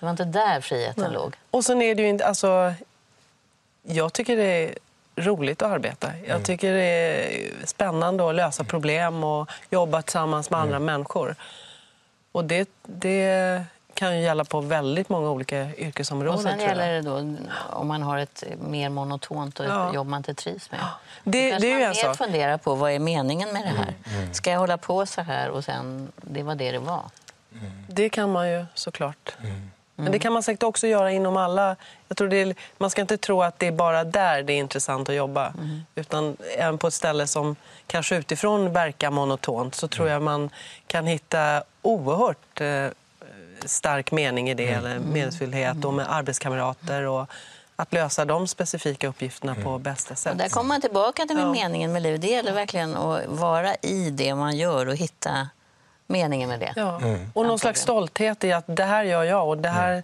Det 0.00 0.06
var 0.06 0.10
inte 0.10 0.24
där 0.24 0.60
friheten 0.60 1.12
låg. 1.12 1.36
Och 1.50 1.64
sen 1.64 1.82
är 1.82 1.94
det 1.94 2.02
ju 2.02 2.08
inte... 2.08 2.26
Alltså, 2.26 2.74
jag 3.82 4.12
tycker 4.12 4.36
det 4.36 4.42
är 4.44 4.74
roligt 5.16 5.62
att 5.62 5.70
arbeta. 5.72 6.10
Jag 6.26 6.44
tycker 6.44 6.72
det 6.72 6.82
är 6.84 7.66
spännande 7.66 8.28
att 8.28 8.34
lösa 8.34 8.64
problem 8.64 9.24
och 9.24 9.50
jobba 9.70 10.02
tillsammans 10.02 10.50
med 10.50 10.60
andra 10.60 10.78
människor. 10.78 11.36
Och 12.32 12.44
det, 12.44 12.68
det 12.82 13.64
kan 13.96 14.16
ju 14.16 14.22
gälla 14.22 14.44
på 14.44 14.60
väldigt 14.60 15.08
många 15.08 15.30
olika 15.30 15.74
yrkesområden. 15.76 16.34
Och 16.34 16.40
sen 16.42 16.58
tror 16.58 16.62
jag. 16.70 16.78
gäller 16.78 16.92
det 16.92 17.02
då 17.02 17.36
om 17.70 17.88
man 17.88 18.02
har 18.02 18.18
ett 18.18 18.44
mer 18.60 18.88
monotont 18.88 19.60
och 19.60 19.66
Ja. 19.66 19.94
jobb 19.94 20.06
man 20.06 20.16
inte 20.18 20.34
trivs 20.34 20.70
med. 20.70 20.80
Det- 21.24 21.52
Då 21.52 21.58
det 21.58 21.66
är 21.66 21.70
ju 21.70 21.78
man 21.78 21.82
en 21.88 21.94
sak. 21.94 22.16
funderar 22.16 22.58
på 22.58 22.74
vad 22.74 22.92
är 22.92 22.98
meningen 22.98 23.52
med 23.52 23.62
det 23.62 23.68
här. 23.68 23.94
Ska 24.32 24.50
jag 24.50 24.58
hålla 24.58 24.78
på 24.78 25.06
så 25.06 25.20
här 25.22 25.50
och 25.50 25.64
sen, 25.64 26.12
det 26.16 26.42
var 26.42 26.54
det 26.54 26.72
det 26.72 26.78
var. 26.78 27.02
Det 27.88 28.08
kan 28.08 28.32
man 28.32 28.50
ju 28.50 28.66
såklart. 28.74 29.36
Men 29.98 30.12
det 30.12 30.18
kan 30.18 30.32
man 30.32 30.42
säkert 30.42 30.62
också 30.62 30.86
göra 30.86 31.12
inom 31.12 31.36
alla... 31.36 31.76
Jag 32.08 32.16
tror 32.16 32.28
det 32.28 32.36
är, 32.36 32.54
man 32.78 32.90
ska 32.90 33.00
inte 33.00 33.16
tro 33.16 33.42
att 33.42 33.58
det 33.58 33.66
är 33.66 33.72
bara 33.72 34.04
där 34.04 34.42
det 34.42 34.52
är 34.52 34.56
intressant 34.58 35.08
att 35.08 35.14
jobba. 35.14 35.52
Utan 35.94 36.36
även 36.58 36.78
på 36.78 36.86
ett 36.86 36.94
ställe 36.94 37.26
som 37.26 37.56
kanske 37.86 38.16
utifrån 38.16 38.72
verkar 38.72 39.10
monotont 39.10 39.74
så 39.74 39.88
tror 39.88 40.08
jag 40.08 40.22
man 40.22 40.50
kan 40.86 41.06
hitta 41.06 41.62
oerhört 41.82 42.60
eh, 42.60 42.86
stark 43.64 44.12
mening 44.12 44.50
i 44.50 44.54
det, 44.54 44.68
eller 44.68 44.98
meningsfullhet 44.98 45.84
och 45.84 45.94
med 45.94 46.12
arbetskamrater. 46.12 47.02
Och 47.02 47.26
att 47.78 47.92
lösa 47.92 48.24
de 48.24 48.48
specifika 48.48 49.08
uppgifterna 49.08 49.52
Mm. 49.52 49.64
på 49.64 49.78
bästa 49.78 50.14
sätt. 50.14 50.32
Och 50.32 50.38
där 50.38 50.48
kommer 50.48 50.68
man 50.68 50.80
tillbaka 50.80 51.26
till 51.26 51.38
Ja. 51.38 51.52
meningen 51.52 51.92
med 51.92 52.02
livet. 52.02 52.20
Det 52.20 52.26
gäller 52.28 52.52
verkligen 52.52 52.96
att 52.96 53.26
vara 53.26 53.74
i 53.74 54.10
det 54.10 54.34
man 54.34 54.56
gör 54.56 54.86
och 54.88 54.96
hitta 54.96 55.48
meningen 56.06 56.48
med 56.48 56.60
det. 56.60 56.72
Ja. 56.76 57.00
Och 57.34 57.46
någon 57.46 57.58
slags 57.58 57.80
stolthet 57.80 58.44
i 58.44 58.52
att 58.52 58.64
det 58.66 58.84
här 58.84 59.04
gör 59.04 59.24
jag 59.24 59.48
och 59.48 59.58
det 59.58 59.68
här 59.68 60.02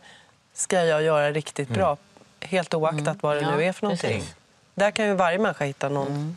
ska 0.55 0.85
jag 0.85 1.03
göra 1.03 1.31
riktigt 1.33 1.69
bra. 1.69 1.97
Helt 2.41 2.75
oaktat 2.75 3.17
vad 3.23 3.37
det 3.37 3.41
Ja, 3.41 3.57
nu 3.57 3.65
är 3.65 3.73
för 3.73 3.83
någonting. 3.83 4.19
precis. 4.21 4.35
Där 4.75 4.91
kan 4.91 5.07
ju 5.07 5.15
varje 5.15 5.39
människa 5.39 5.65
hitta 5.65 5.89
någon... 5.89 6.37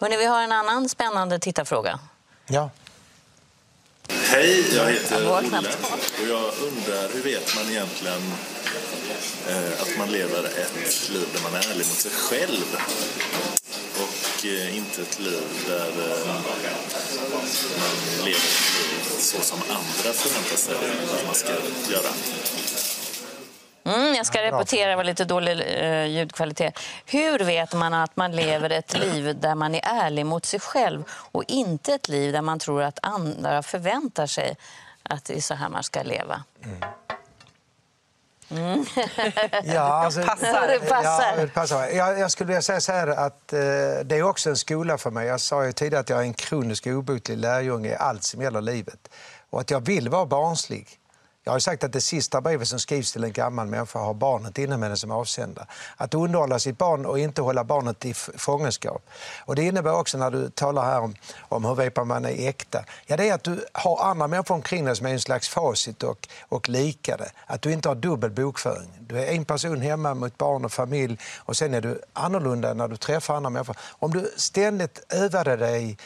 Hörrni, 0.00 0.16
vi 0.16 0.26
har 0.26 0.42
en 0.42 0.52
annan 0.52 0.88
spännande 0.88 1.38
tittarfråga. 1.38 1.98
Ja. 2.46 2.70
Hej, 4.32 4.64
jag 4.76 4.90
heter 4.90 5.22
Jag 5.22 5.38
Olle. 5.38 5.58
Och 6.20 6.28
jag 6.28 6.52
undrar 6.68 7.08
hur 7.14 7.22
vet 7.22 7.54
man 7.56 7.70
egentligen 7.70 8.22
eh, 9.48 9.82
att 9.82 9.98
man 9.98 10.12
lever 10.12 10.44
ett 10.44 11.10
liv 11.12 11.26
där 11.34 11.42
man 11.42 11.54
är 11.54 11.70
ärlig 11.70 11.86
mot 11.86 12.00
sig 12.06 12.10
själv? 12.10 12.76
Och 13.96 14.46
eh, 14.46 14.76
inte 14.76 15.02
ett 15.02 15.20
liv 15.20 15.42
där 15.66 15.88
eh, 15.88 16.26
man 16.26 16.42
lever 18.24 18.24
ett 18.24 18.24
liv 18.24 18.40
så 19.18 19.40
som 19.40 19.58
andra 19.68 20.12
förväntar 20.12 20.56
sig 20.56 20.74
att 21.14 21.26
man 21.26 21.34
ska 21.34 21.52
göra. 21.92 22.10
Mm, 23.84 24.14
jag 24.14 24.26
ska 24.26 24.42
repetera, 24.42 24.90
det 24.90 24.96
var 24.96 25.04
lite 25.04 25.24
dålig 25.24 25.62
eh, 25.66 26.06
ljudkvalitet. 26.06 26.78
Hur 27.06 27.38
vet 27.38 27.74
man 27.74 27.94
att 27.94 28.16
man 28.16 28.32
lever 28.32 28.70
ett 28.70 28.98
liv 28.98 29.40
där 29.40 29.54
man 29.54 29.74
är 29.74 29.80
ärlig 29.84 30.26
mot 30.26 30.44
sig 30.46 30.60
själv 30.60 31.04
och 31.10 31.44
inte 31.48 31.92
ett 31.94 32.08
liv 32.08 32.32
där 32.32 32.42
man 32.42 32.58
tror 32.58 32.82
att 32.82 32.98
andra 33.02 33.62
förväntar 33.62 34.26
sig 34.26 34.56
att 35.02 35.24
det 35.24 35.36
är 35.36 35.40
så 35.40 35.54
här 35.54 35.68
man 35.68 35.82
ska 35.82 36.02
leva? 36.02 36.42
Ja, 39.64 39.80
alltså, 39.80 40.22
Passar. 40.22 40.68
Det 40.68 40.88
passar. 40.88 41.34
Ja, 41.36 41.42
det 41.42 41.48
passar. 41.48 41.86
Jag, 41.88 42.18
jag 42.18 42.30
skulle 42.30 42.46
vilja 42.46 42.62
säga 42.62 42.80
så 42.80 42.92
här 42.92 43.06
att 43.06 43.52
eh, 43.52 43.58
det 44.04 44.16
är 44.16 44.22
också 44.22 44.50
en 44.50 44.56
skola 44.56 44.98
för 44.98 45.10
mig. 45.10 45.26
Jag 45.26 45.40
sa 45.40 45.64
ju 45.66 45.72
tidigare 45.72 46.00
att 46.00 46.10
jag 46.10 46.18
är 46.18 46.22
en 46.22 46.34
kronisk 46.34 46.86
obotlig 46.86 47.38
lärjunge 47.38 47.88
i 47.88 47.94
allt 47.94 48.24
som 48.24 48.42
gäller 48.42 48.60
livet. 48.60 49.08
Och 49.50 49.60
att 49.60 49.70
jag 49.70 49.80
vill 49.80 50.08
vara 50.08 50.26
barnslig. 50.26 50.88
Jag 51.50 51.54
har 51.54 51.60
sagt 51.60 51.84
att 51.84 51.92
det 51.92 52.00
sista 52.00 52.40
brevet 52.40 52.68
som 52.68 52.78
skrivs 52.78 53.12
till 53.12 53.24
en 53.24 53.32
gammal 53.32 53.66
människa 53.66 53.98
har 53.98 54.14
barnet 54.14 54.58
inom 54.58 54.82
henne 54.82 54.96
som 54.96 55.10
avsändare. 55.10 55.66
Att 55.96 56.14
underhålla 56.14 56.58
sitt 56.58 56.78
barn 56.78 57.06
och 57.06 57.18
inte 57.18 57.42
hålla 57.42 57.64
barnet 57.64 58.04
i 58.04 58.14
fångenskap. 58.14 59.02
Och 59.44 59.56
det 59.56 59.62
innebär 59.62 59.94
också 59.94 60.18
när 60.18 60.30
du 60.30 60.50
talar 60.50 60.84
här 60.84 61.00
om, 61.00 61.14
om 61.38 61.64
hur 61.64 61.74
vet 61.74 62.06
man 62.06 62.24
är 62.24 62.48
äkta. 62.48 62.84
Ja, 63.06 63.16
det 63.16 63.28
är 63.28 63.34
att 63.34 63.42
du 63.42 63.64
har 63.72 64.04
andra 64.04 64.26
människor 64.26 64.54
omkring 64.54 64.84
dig 64.84 64.96
som 64.96 65.06
är 65.06 65.10
en 65.10 65.20
slags 65.20 65.48
facit 65.48 66.02
och, 66.02 66.28
och 66.48 66.68
likade. 66.68 67.30
Att 67.46 67.62
du 67.62 67.72
inte 67.72 67.88
har 67.88 67.96
dubbel 67.96 68.30
bokföring. 68.30 68.90
Du 69.00 69.18
är 69.18 69.26
en 69.26 69.44
person 69.44 69.80
hemma 69.80 70.14
mot 70.14 70.38
barn 70.38 70.64
och 70.64 70.72
familj 70.72 71.18
och 71.38 71.56
sen 71.56 71.74
är 71.74 71.80
du 71.80 72.00
annorlunda 72.12 72.74
när 72.74 72.88
du 72.88 72.96
träffar 72.96 73.34
andra 73.34 73.50
människor. 73.50 73.76
Om 73.98 74.10
du 74.10 74.32
ständigt 74.36 75.04
övade 75.08 75.56
dig 75.56 75.98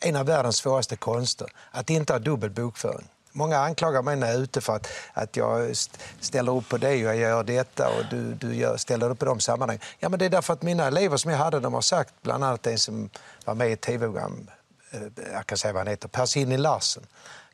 en 0.00 0.16
av 0.16 0.26
världens 0.26 0.56
svåraste 0.56 0.96
konster, 0.96 1.48
att 1.70 1.90
inte 1.90 2.12
ha 2.12 2.18
dubbel 2.18 2.50
bokföring. 2.50 3.08
Många 3.32 3.58
anklagar 3.58 4.02
mig 4.02 4.16
när 4.16 4.26
jag 4.26 4.36
är 4.36 4.40
ute 4.40 4.60
för 4.60 4.76
att, 4.76 4.88
att 5.12 5.36
jag 5.36 5.76
ställer 6.20 6.56
upp 6.56 6.68
på 6.68 6.76
det 6.76 6.88
och 6.88 6.96
jag 6.96 7.16
gör 7.16 7.44
detta 7.44 7.88
och 7.88 8.04
du, 8.10 8.34
du 8.34 8.54
gör, 8.54 8.76
ställer 8.76 9.10
upp 9.10 9.18
på 9.18 9.24
de 9.24 9.40
sammanhangen. 9.40 9.82
Ja, 9.98 10.08
men 10.08 10.18
det 10.18 10.24
är 10.24 10.30
därför 10.30 10.52
att 10.52 10.62
mina 10.62 10.86
elever 10.86 11.16
som 11.16 11.30
jag 11.30 11.38
hade, 11.38 11.60
de 11.60 11.74
har 11.74 11.80
sagt, 11.80 12.14
bland 12.22 12.44
annat 12.44 12.66
en 12.66 12.78
som 12.78 13.10
var 13.44 13.54
med 13.54 13.68
i 13.68 13.72
ett 13.72 13.80
tv-program, 13.80 14.50
eh, 14.90 15.00
jag 15.32 15.46
kan 15.46 15.58
säga 15.58 15.72
vad 15.72 15.80
han 15.80 15.86
heter, 15.86 16.08
Persini 16.08 16.56
Larsen. 16.56 17.02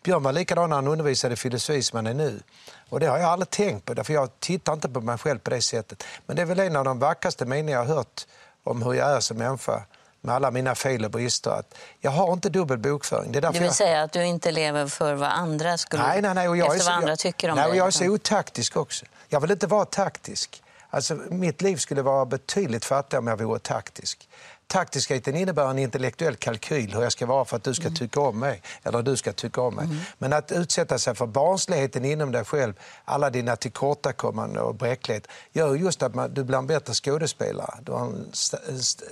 Björn 0.04 0.22
var 0.22 0.32
likadan 0.32 0.70
när 0.70 0.76
han 0.76 0.88
undervisade 0.88 1.34
i 1.34 1.36
filosofi 1.36 1.82
som 1.82 1.96
han 1.96 2.06
är 2.06 2.14
nu. 2.14 2.40
Och 2.88 3.00
det 3.00 3.06
har 3.06 3.18
jag 3.18 3.30
aldrig 3.30 3.50
tänkt 3.50 3.84
på, 3.84 3.94
därför 3.94 4.12
jag 4.12 4.40
tittar 4.40 4.72
inte 4.72 4.88
på 4.88 5.00
mig 5.00 5.18
själv 5.18 5.38
på 5.38 5.50
det 5.50 5.62
sättet. 5.62 6.04
Men 6.26 6.36
det 6.36 6.42
är 6.42 6.46
väl 6.46 6.58
en 6.58 6.76
av 6.76 6.84
de 6.84 6.98
vackraste 6.98 7.44
meningar 7.44 7.78
jag 7.78 7.86
har 7.86 7.94
hört 7.94 8.26
om 8.64 8.82
hur 8.82 8.94
jag 8.94 9.10
är 9.10 9.20
som 9.20 9.38
människa 9.38 9.82
med 10.24 10.34
alla 10.34 10.50
mina 10.50 10.74
fel 10.74 11.04
och 11.04 11.10
brister. 11.10 11.50
Att 11.50 11.74
jag 12.00 12.10
har 12.10 12.32
inte 12.32 12.48
dubbel 12.48 12.78
bokföring. 12.78 13.32
Det 13.32 13.38
är 13.38 13.40
därför 13.40 13.52
Det 13.52 13.58
vill 13.58 13.66
jag... 13.66 13.74
säga 13.74 14.02
att 14.02 14.12
du 14.12 14.24
inte 14.24 14.50
lever 14.50 14.86
för 14.86 15.14
vad 15.14 15.28
andra 15.28 15.78
skulle... 15.78 16.02
Nej, 16.02 16.22
nej, 16.22 16.34
nej. 16.34 16.48
Och 16.48 16.56
jag 16.56 16.66
efter 16.66 16.78
är 16.78 16.82
så, 16.82 16.90
vad 16.90 16.96
andra 16.96 17.10
jag, 17.10 17.18
tycker 17.18 17.48
om 17.48 17.56
nej, 17.56 17.64
och 17.64 17.70
dig. 17.70 17.78
Jag 17.78 17.86
är 17.86 17.90
så 17.90 18.04
otaktisk 18.04 18.76
också. 18.76 19.06
Jag 19.28 19.40
vill 19.40 19.50
inte 19.50 19.66
vara 19.66 19.84
taktisk. 19.84 20.62
Alltså, 20.90 21.14
mitt 21.14 21.62
liv 21.62 21.76
skulle 21.76 22.02
vara 22.02 22.26
betydligt 22.26 22.84
fattigare 22.84 23.18
om 23.18 23.26
jag 23.26 23.36
vore 23.36 23.58
taktisk. 23.58 24.28
Taktiskheten 24.74 25.36
innebär 25.36 25.70
en 25.70 25.78
intellektuell 25.78 26.36
kalkyl 26.36 26.94
hur 26.94 27.02
jag 27.02 27.12
ska 27.12 27.26
vara 27.26 27.44
för 27.44 27.56
att 27.56 27.64
du 27.64 27.74
ska 27.74 27.90
tycka 27.90 28.20
om 28.20 28.38
mig. 28.38 28.62
Eller 28.82 29.02
du 29.02 29.16
ska 29.16 29.32
tycka 29.32 29.60
om 29.60 29.74
mig. 29.74 29.88
Men 30.18 30.32
att 30.32 30.52
utsätta 30.52 30.98
sig 30.98 31.14
för 31.14 31.26
barnsligheten 31.26 32.04
inom 32.04 32.32
dig 32.32 32.44
själv, 32.44 32.74
alla 33.04 33.30
dina 33.30 33.56
tillkortakommanden 33.56 34.62
och 34.62 34.74
bräcklighet, 34.74 35.26
gör 35.52 35.74
just 35.74 36.02
att 36.02 36.14
man, 36.14 36.34
du 36.34 36.44
blir 36.44 36.58
en 36.58 36.66
bättre 36.66 36.94
skådespelare. 36.94 37.74
Du 37.82 37.92
har 37.92 38.00
en 38.06 38.28
st- 38.32 38.56
st- 38.68 39.04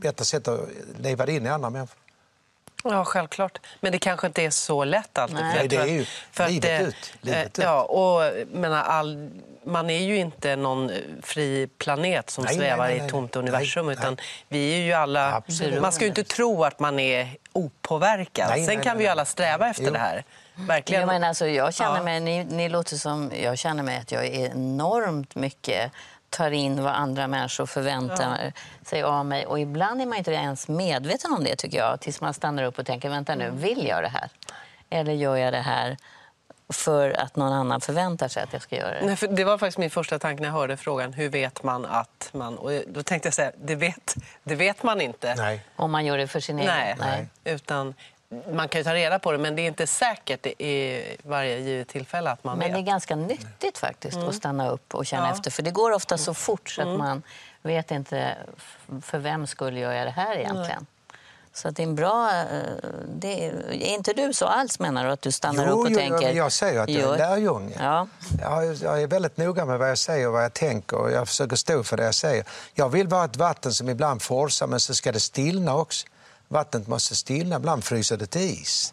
bättre 0.00 0.24
sätt 0.24 0.48
att 0.48 0.60
leva 0.98 1.26
dig 1.26 1.36
in 1.36 1.46
i 1.46 1.48
andra 1.48 1.70
människor. 1.70 1.96
Ja, 2.84 3.04
självklart. 3.04 3.58
Men 3.80 3.92
det 3.92 3.98
kanske 3.98 4.26
inte 4.26 4.42
är 4.42 4.50
så 4.50 4.84
lätt 4.84 5.18
alltid. 5.18 5.36
Nej. 5.36 5.68
Det 5.68 5.76
är 5.76 5.86
ju 5.86 6.02
att- 6.02 6.08
för 6.32 6.44
att 6.44 6.50
livet 6.50 6.80
det- 6.80 6.86
ut, 6.86 7.12
livet 7.20 7.38
eh, 7.38 7.44
ut. 7.46 7.58
Ja, 7.58 7.82
och 7.82 8.32
menar, 8.52 8.82
all, 8.82 9.30
man 9.64 9.90
är 9.90 10.02
ju 10.02 10.16
inte 10.16 10.56
någon 10.56 10.90
fri 11.22 11.68
planet 11.78 12.30
som 12.30 12.44
Nej, 12.44 12.56
nej, 12.56 12.66
svävar 12.68 12.84
nej, 12.86 12.94
i 12.94 12.98
nej. 12.98 13.06
ett 13.06 13.12
tomt 13.12 13.36
universum. 13.36 13.86
nej. 13.86 13.96
Utan 13.98 14.16
vi 14.48 14.74
är 14.74 14.82
ju 14.82 14.92
alla... 14.92 15.32
Absolut. 15.34 15.82
Man 15.82 15.92
ska 15.92 16.04
ju 16.04 16.08
inte 16.08 16.24
tro 16.24 16.64
att 16.64 16.78
man 16.80 16.98
är 16.98 17.28
opåverkad. 17.52 18.48
Nej, 18.50 18.66
Sen 18.66 18.74
nej, 18.74 18.84
kan 18.84 18.98
vi 18.98 19.04
ju 19.04 19.10
alla 19.10 19.24
sträva 19.24 19.68
efter 19.68 19.84
Jo. 19.84 19.92
det 19.92 19.98
här. 19.98 20.24
Verkligen. 20.54 21.00
Jag, 21.00 21.06
menar, 21.08 21.28
alltså, 21.28 21.46
jag 21.46 21.74
känner 21.74 21.96
Ja. 21.96 22.02
mig, 22.02 22.20
ni, 22.20 22.44
ni 22.44 22.68
låter 22.68 22.96
som, 22.96 23.32
jag 23.42 23.58
känner 23.58 23.82
mig 23.82 23.98
att 23.98 24.12
jag 24.12 24.26
är 24.26 24.50
enormt 24.50 25.34
mycket 25.34 25.92
tar 26.30 26.50
in 26.50 26.82
vad 26.82 26.92
andra 26.92 27.26
människor 27.26 27.66
förväntar 27.66 28.52
sig 28.82 29.02
av 29.02 29.26
mig. 29.26 29.46
Och 29.46 29.60
ibland 29.60 30.02
är 30.02 30.06
man 30.06 30.18
inte 30.18 30.30
ens 30.30 30.68
medveten 30.68 31.32
om 31.32 31.44
det 31.44 31.56
tycker 31.56 31.78
jag. 31.78 32.00
Tills 32.00 32.20
man 32.20 32.34
stannar 32.34 32.62
upp 32.62 32.78
och 32.78 32.86
tänker, 32.86 33.08
vänta 33.08 33.34
nu, 33.34 33.50
vill 33.50 33.86
jag 33.86 34.02
det 34.02 34.08
här? 34.08 34.30
Eller 34.90 35.12
gör 35.12 35.36
jag 35.36 35.52
det 35.52 35.60
här 35.60 35.96
för 36.72 37.10
att 37.20 37.36
någon 37.36 37.52
annan 37.52 37.80
förväntar 37.80 38.28
sig 38.28 38.42
att 38.42 38.52
jag 38.52 38.62
ska 38.62 38.76
göra 38.76 39.00
det? 39.00 39.06
Nej, 39.06 39.16
för 39.16 39.28
det 39.28 39.44
var 39.44 39.58
faktiskt 39.58 39.78
min 39.78 39.90
första 39.90 40.18
tanke 40.18 40.42
när 40.42 40.48
jag 40.48 40.54
hörde 40.54 40.76
frågan. 40.76 41.12
Hur 41.12 41.28
vet 41.28 41.62
man 41.62 41.86
att 41.86 42.30
man... 42.32 42.58
Och 42.58 42.70
då 42.86 43.02
tänkte 43.02 43.26
jag 43.26 43.34
säga, 43.34 43.52
det 43.56 43.74
vet, 43.74 44.14
det 44.42 44.54
vet 44.54 44.82
man 44.82 45.00
inte. 45.00 45.34
Nej. 45.34 45.64
Om 45.76 45.90
man 45.90 46.06
gör 46.06 46.18
det 46.18 46.26
för 46.26 46.40
sin 46.40 46.58
egen... 46.58 46.70
Nej. 46.74 46.96
Nej. 46.98 47.54
Utan 47.54 47.94
man 48.52 48.68
kan 48.68 48.78
ju 48.80 48.84
ta 48.84 48.94
reda 48.94 49.18
på 49.18 49.32
det, 49.32 49.38
men 49.38 49.56
det 49.56 49.62
är 49.62 49.66
inte 49.66 49.86
säkert 49.86 50.46
i 50.46 51.02
varje 51.22 51.58
givet 51.58 51.88
tillfälle 51.88 52.30
att 52.30 52.44
man 52.44 52.58
Men 52.58 52.72
det 52.72 52.78
är 52.78 52.82
ganska 52.82 53.16
nyttigt 53.16 53.78
faktiskt 53.78 54.16
att 54.18 54.34
stanna 54.34 54.70
upp 54.70 54.94
och 54.94 55.06
känna 55.06 55.26
Ja. 55.28 55.32
efter. 55.32 55.50
För 55.50 55.62
det 55.62 55.70
går 55.70 55.90
ofta 55.90 56.18
så 56.18 56.34
fort 56.34 56.70
så 56.70 56.82
att 56.82 56.98
man 56.98 57.22
vet 57.62 57.90
inte 57.90 58.36
för 59.02 59.18
vem 59.18 59.46
skulle 59.46 59.80
jag 59.80 59.94
göra 59.94 60.04
det 60.04 60.10
här 60.10 60.36
egentligen. 60.36 60.86
Så 61.52 61.70
det 61.70 61.82
är 61.82 61.86
en 61.86 61.94
bra... 61.94 62.30
eh, 62.30 62.44
Det 63.14 63.46
är, 63.46 63.52
är 63.72 63.94
inte 63.94 64.12
du 64.12 64.32
så 64.32 64.46
alls 64.46 64.78
menar 64.78 65.04
du? 65.04 65.10
Att 65.10 65.22
du 65.22 65.32
stannar 65.32 65.66
Jo, 65.66 65.72
upp 65.72 65.78
och 65.84 65.90
jo, 65.90 65.98
tänker... 65.98 66.32
jag 66.32 66.52
säger 66.52 66.80
att 66.80 66.88
jag 66.88 67.02
är 67.02 67.06
gör- 67.06 67.18
lärjunge. 67.18 67.76
Ja. 67.80 68.06
Jag, 68.40 68.74
jag 68.74 69.02
är 69.02 69.06
väldigt 69.06 69.36
noga 69.36 69.64
med 69.64 69.78
vad 69.78 69.90
jag 69.90 69.98
säger 69.98 70.26
och 70.26 70.32
vad 70.32 70.44
jag 70.44 70.52
tänker 70.52 70.96
och 70.96 71.10
jag 71.10 71.28
försöker 71.28 71.56
stå 71.56 71.82
för 71.82 71.96
det 71.96 72.04
jag 72.04 72.14
säger. 72.14 72.44
Jag 72.74 72.88
vill 72.88 73.08
vara 73.08 73.24
ett 73.24 73.36
vatten 73.36 73.72
som 73.72 73.88
ibland 73.88 74.22
forsar 74.22 74.66
men 74.66 74.80
så 74.80 74.94
ska 74.94 75.12
det 75.12 75.20
stillna 75.20 75.76
också. 75.76 76.06
Vattnet 76.52 76.86
måste 76.86 77.16
stillna, 77.16 77.56
ibland 77.56 77.84
fryser 77.84 78.16
det 78.16 78.26
till 78.26 78.40
is. 78.62 78.92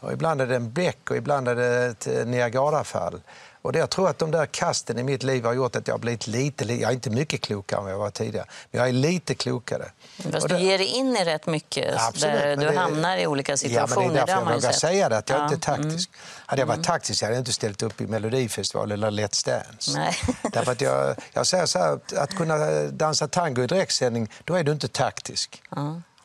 Och 0.00 0.12
ibland 0.12 0.40
är 0.40 0.46
det 0.46 0.56
en 0.56 0.72
bäck 0.72 1.10
och 1.10 1.16
ibland 1.16 1.48
är 1.48 1.54
det 1.54 1.84
ett 1.86 2.06
eh, 2.06 2.26
Niagarafall. 2.26 3.20
Och 3.62 3.72
det, 3.72 3.78
jag 3.78 3.90
tror 3.90 4.08
att 4.08 4.18
de 4.18 4.30
där 4.30 4.46
kasten 4.46 4.98
i 4.98 5.02
mitt 5.02 5.22
liv 5.22 5.44
har 5.44 5.52
gjort 5.52 5.76
att 5.76 5.86
jag 5.88 5.94
har 5.94 5.98
blivit 5.98 6.26
lite, 6.26 6.64
li- 6.64 6.80
jag 6.80 6.90
är 6.90 6.94
inte 6.94 7.10
mycket 7.10 7.40
klokare 7.40 7.80
än 7.80 7.86
jag 7.86 7.98
var 7.98 8.10
tidigare, 8.10 8.46
men 8.70 8.78
jag 8.80 8.88
är 8.88 8.92
lite 8.92 9.34
klokare. 9.34 9.90
Fast 10.18 10.42
Och 10.42 10.48
du 10.48 10.54
det- 10.54 10.60
ger 10.60 10.78
dig 10.78 10.86
in 10.86 11.16
i 11.16 11.24
rätt 11.24 11.46
mycket 11.46 11.94
Absolut, 12.00 12.34
där 12.40 12.56
du 12.56 12.66
det- 12.66 12.78
hamnar 12.78 13.16
i 13.16 13.26
olika 13.26 13.52
Ja, 13.52 13.56
situationer. 13.56 14.06
men 14.06 14.14
det 14.14 14.20
är 14.20 14.26
därför 14.26 14.42
jag 14.50 14.54
vågar 14.54 14.72
säga 14.72 15.08
det, 15.08 15.18
att 15.18 15.28
jag 15.28 15.38
Ja, 15.38 15.42
inte 15.44 15.54
är 15.72 15.76
taktisk. 15.76 16.10
Hade 16.46 16.62
jag 16.62 16.66
varit 16.66 16.84
taktisk 16.84 17.22
hade 17.22 17.34
jag 17.34 17.40
inte 17.40 17.52
ställt 17.52 17.82
upp 17.82 18.00
i 18.00 18.06
Melodifestival 18.06 18.92
eller 18.92 19.10
Let's 19.10 19.46
Dance. 19.46 19.98
Nej. 19.98 20.14
Därför 20.52 20.72
att 20.72 20.80
jag, 20.80 21.16
jag 21.32 21.46
säger 21.46 21.66
så 21.66 21.78
här, 21.78 21.98
att, 22.16 22.34
kunna 22.36 22.56
dansa 22.82 23.28
tango 23.28 23.62
i 23.62 23.66
direktsändning, 23.66 24.30
då 24.44 24.54
är 24.54 24.64
du 24.64 24.72
inte 24.72 24.88
taktisk. 24.88 25.62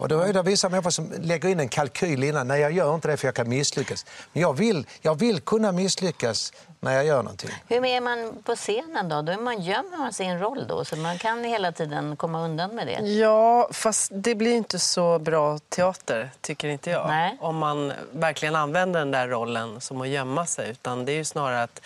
Och 0.03 0.09
då 0.09 0.21
är 0.21 0.33
det 0.33 0.41
vissa 0.41 0.69
människor 0.69 0.89
som 0.89 1.13
lägger 1.21 1.49
in 1.49 1.59
en 1.59 1.69
kalkyl 1.69 2.23
innan. 2.23 2.47
Nej, 2.47 2.61
jag 2.61 2.71
gör 2.71 2.95
inte 2.95 3.07
det 3.07 3.17
för 3.17 3.27
jag 3.27 3.35
kan 3.35 3.49
misslyckas. 3.49 4.05
Men 4.33 4.41
jag 4.41 4.53
vill, 4.57 4.87
jag 5.01 5.19
vill 5.19 5.41
kunna 5.41 5.71
misslyckas 5.71 6.53
när 6.79 6.93
jag 6.93 7.05
gör 7.05 7.23
någonting. 7.23 7.49
Hur 7.67 7.85
är 7.85 8.01
man 8.01 8.43
på 8.43 8.55
scenen 8.55 9.09
då? 9.09 9.21
Då 9.21 9.31
är 9.31 9.37
man 9.37 9.61
gömmer 9.61 9.97
man 9.97 10.13
sin 10.13 10.39
roll 10.39 10.65
då, 10.67 10.85
så 10.85 10.95
man 10.95 11.17
kan 11.17 11.43
hela 11.43 11.71
tiden 11.71 12.15
komma 12.15 12.41
undan 12.41 12.75
med 12.75 12.87
det. 12.87 13.07
Ja, 13.07 13.69
fast 13.71 14.11
det 14.15 14.35
blir 14.35 14.53
inte 14.53 14.79
så 14.79 15.19
bra 15.19 15.59
teater, 15.59 16.31
tycker 16.41 16.67
inte 16.67 16.89
jag. 16.89 17.07
Nej. 17.07 17.37
Om 17.41 17.57
man 17.57 17.93
verkligen 18.11 18.55
använder 18.55 18.99
den 18.99 19.11
där 19.11 19.27
rollen 19.27 19.81
som 19.81 20.01
att 20.01 20.07
gömma 20.07 20.45
sig. 20.45 20.69
Utan 20.71 21.05
det 21.05 21.11
är 21.11 21.17
ju 21.17 21.25
snarare 21.25 21.63
att 21.63 21.81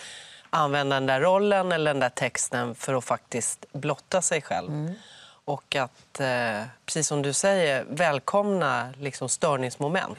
använda 0.50 0.96
den 0.96 1.06
där 1.06 1.20
rollen 1.20 1.72
eller 1.72 1.94
den 1.94 2.00
där 2.00 2.08
texten 2.08 2.74
för 2.74 2.94
att 2.94 3.04
faktiskt 3.04 3.66
blotta 3.72 4.22
sig 4.22 4.42
själv. 4.42 4.94
Och 5.48 5.76
att, 5.76 6.20
eh, 6.20 6.62
precis 6.86 7.06
som 7.06 7.22
du 7.22 7.32
säger, 7.32 7.84
välkomna 7.88 8.88
liksom 9.00 9.28
störningsmoment. 9.28 10.18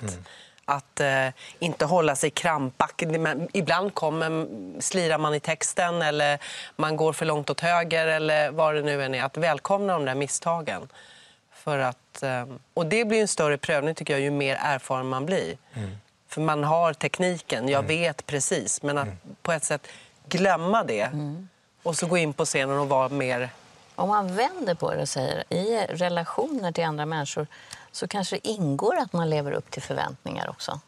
Att 0.65 0.99
eh, 0.99 1.27
inte 1.59 1.85
hålla 1.85 2.15
sig 2.15 2.29
krampaktig. 2.29 3.27
Ibland 3.53 3.93
kommer, 3.93 4.47
slirar 4.81 5.17
man 5.17 5.33
i 5.33 5.39
texten 5.39 6.01
eller 6.01 6.39
man 6.75 6.95
går 6.97 7.13
för 7.13 7.25
långt 7.25 7.49
åt 7.49 7.59
höger 7.59 8.07
eller 8.07 8.51
vad 8.51 8.75
det 8.75 8.81
nu 8.81 9.03
än 9.03 9.15
är. 9.15 9.23
Att 9.23 9.37
välkomna 9.37 9.93
de 9.93 10.05
där 10.05 10.15
misstagen. 10.15 10.87
För 11.53 11.79
att, 11.79 12.23
eh, 12.23 12.45
och 12.73 12.85
det 12.85 13.05
blir 13.05 13.21
en 13.21 13.27
större 13.27 13.57
prövning 13.57 13.95
tycker 13.95 14.13
jag 14.13 14.21
ju 14.21 14.31
mer 14.31 14.57
erfaren 14.61 15.07
man 15.09 15.25
blir. 15.25 15.57
För 16.27 16.41
man 16.41 16.63
har 16.63 16.93
tekniken, 16.93 17.69
jag 17.69 17.83
vet 17.83 18.25
precis. 18.25 18.81
Men 18.83 18.97
att 18.97 19.09
på 19.41 19.51
ett 19.51 19.63
sätt 19.63 19.87
glömma 20.27 20.83
det 20.83 21.09
och 21.83 21.95
så 21.95 22.07
gå 22.07 22.17
in 22.17 22.33
på 22.33 22.45
scenen 22.45 22.77
och 22.79 22.89
vara 22.89 23.09
mer... 23.09 23.49
Om 23.99 24.09
man 24.09 24.35
vänder 24.35 24.73
på 24.75 24.91
det 24.93 25.01
och 25.01 25.09
säger 25.09 25.53
i 25.53 25.85
relationer 25.89 26.71
till 26.71 26.83
andra 26.83 27.05
människor 27.05 27.47
så 27.91 28.07
kanske 28.07 28.35
det 28.35 28.47
ingår 28.47 28.97
att 28.97 29.13
man 29.13 29.29
lever 29.29 29.51
upp 29.51 29.71
till 29.71 29.81
förväntningar 29.81 30.49
också. 30.49 30.79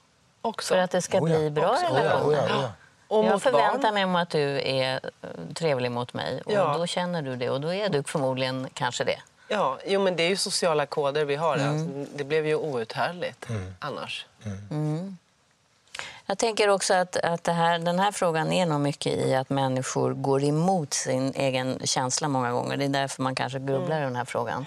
Också. 0.42 0.74
För 0.74 0.82
att 0.82 0.92
det 0.92 1.02
ska 1.02 1.20
Oh 1.20 1.32
ja, 1.32 1.38
bli 1.38 1.50
bra 1.50 1.70
också. 1.72 1.86
Oh 1.86 1.92
ja, 1.94 2.04
relationer. 2.04 2.28
oh 2.30 2.34
ja, 2.50 2.56
oh 2.58 2.62
ja. 2.62 2.72
Och 3.08 3.26
jag 3.26 3.42
förväntar 3.42 3.82
barn. 3.82 3.94
mig 3.94 4.04
om 4.04 4.16
att 4.16 4.30
du 4.30 4.62
är 4.62 5.00
eh, 5.22 5.30
trevlig 5.54 5.92
mot 5.92 6.14
mig 6.14 6.42
och 6.46 6.52
Ja. 6.52 6.78
då 6.78 6.86
känner 6.88 7.22
du 7.22 7.36
det 7.36 7.50
och 7.50 7.62
då 7.62 7.74
är 7.74 7.90
du 7.90 8.04
förmodligen 8.04 8.68
kanske 8.74 9.04
det. 9.04 9.20
Ja, 9.48 9.78
jo, 9.86 10.02
men 10.02 10.16
det 10.16 10.24
är 10.24 10.30
ju 10.30 10.38
sociala 10.38 10.86
koder 10.86 11.26
vi 11.26 11.36
har. 11.36 11.56
Mm. 11.58 11.70
Alltså, 11.74 12.16
det 12.18 12.24
blev 12.24 12.48
ju 12.48 12.56
outhärdligt 12.56 13.48
annars. 13.80 14.26
Jag 16.32 16.38
tänker 16.38 16.70
också 16.70 16.94
att, 16.94 17.18
att 17.18 17.44
det 17.44 17.52
här, 17.52 17.80
den 17.80 18.00
här 18.00 18.12
frågan 18.12 18.52
är 18.52 18.66
nog 18.66 18.82
mycket 18.82 19.14
i 19.14 19.36
att 19.36 19.50
människor 19.50 20.14
går 20.14 20.44
emot 20.44 20.94
sin 20.94 21.34
egen 21.36 21.80
känsla 21.84 22.28
många 22.28 22.52
gånger. 22.52 22.78
Det 22.78 22.86
är 22.86 22.90
därför 22.90 23.24
man 23.24 23.36
kanske 23.36 23.60
grubblar 23.60 24.02
i 24.02 24.04
den 24.04 24.16
här 24.16 24.26
frågan. 24.26 24.66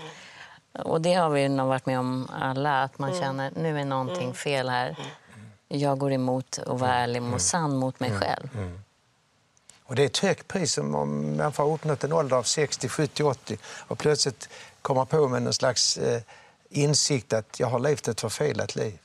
Och 0.72 1.00
det 1.00 1.14
har 1.14 1.31
vi 1.31 1.48
nog 1.48 1.68
varit 1.68 1.87
med 1.87 1.98
om 1.98 2.29
alla, 2.40 2.83
att 2.83 2.98
man 2.98 3.20
känner 3.20 3.53
nu 3.57 3.81
är 3.81 3.85
någonting 3.85 4.35
fel 4.35 4.68
här. 4.68 4.96
Jag 5.68 5.98
går 5.98 6.12
emot 6.12 6.59
att 6.59 6.81
vara 6.81 6.94
ärlig 6.94 7.22
och 7.22 7.40
sann 7.40 7.77
mot 7.77 8.00
mig 8.00 8.11
själv. 8.11 8.48
Och 9.85 9.94
det 9.94 10.03
är 10.03 10.07
ett 10.07 10.18
högt 10.18 10.48
pris 10.48 10.79
om 10.79 11.20
människor 11.37 11.64
har 11.64 11.74
uppnått 11.74 12.05
en 12.05 12.12
ålder 12.12 12.37
av 12.37 12.42
60, 12.42 12.88
70, 12.88 13.22
80 13.22 13.59
och 13.64 13.98
plötsligt 13.98 14.48
kommer 14.83 15.05
på 15.05 15.29
med 15.29 15.42
någon 15.42 15.55
slags 15.55 15.96
eh, 15.96 16.22
insikt 16.70 17.33
att 17.33 17.61
jag 17.61 17.66
har 17.66 17.79
levt 17.79 18.09
ett 18.09 18.20
förfelat 18.20 18.77
liv. 18.77 18.98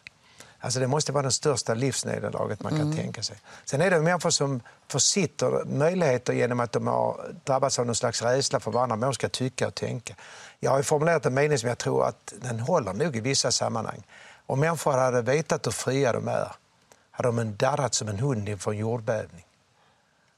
Alltså 0.60 0.80
det 0.80 0.88
måste 0.88 1.12
vara 1.12 1.24
det 1.24 1.32
största 1.32 1.74
livsnederlaget 1.74 2.64
man 2.64 2.78
kan 2.78 2.96
tänka 2.96 3.24
sig. 3.24 3.38
Sen 3.66 3.82
är 3.82 3.92
det 3.92 4.02
människor 4.02 4.30
som 4.30 4.62
försitter 4.88 5.66
möjligheter 5.66 6.34
genom 6.34 6.60
att 6.60 6.72
de 6.72 6.88
har 6.88 7.36
drabbats 7.44 7.80
av 7.80 7.86
någon 7.86 7.96
slags 7.96 8.22
rädsla 8.22 8.60
för 8.60 8.72
vad 8.72 8.84
andra 8.84 8.96
människor 8.96 9.14
ska 9.14 9.30
tycka 9.30 9.68
och 9.68 9.76
tänka. 9.76 10.16
Jag 10.60 10.72
har 10.72 10.84
formulerat 10.84 11.26
en 11.26 11.34
mening 11.34 11.58
som 11.58 11.70
jag 11.70 11.78
tror 11.78 12.06
att 12.06 12.34
den 12.42 12.60
håller 12.60 12.94
nog 12.94 13.16
i 13.16 13.20
vissa 13.20 13.52
sammanhang. 13.52 14.04
Om 14.46 14.60
människor 14.60 14.92
hade 14.92 15.22
vetat 15.22 15.68
hur 15.68 15.72
fria 15.72 16.14
de 16.14 16.28
är 16.28 16.52
hade 17.12 17.28
de 17.28 17.56
darrat 17.58 17.94
som 17.94 18.08
en 18.08 18.20
hund 18.20 18.50
inför 18.50 18.72
en 18.72 18.78
jordbävning. 18.78 19.46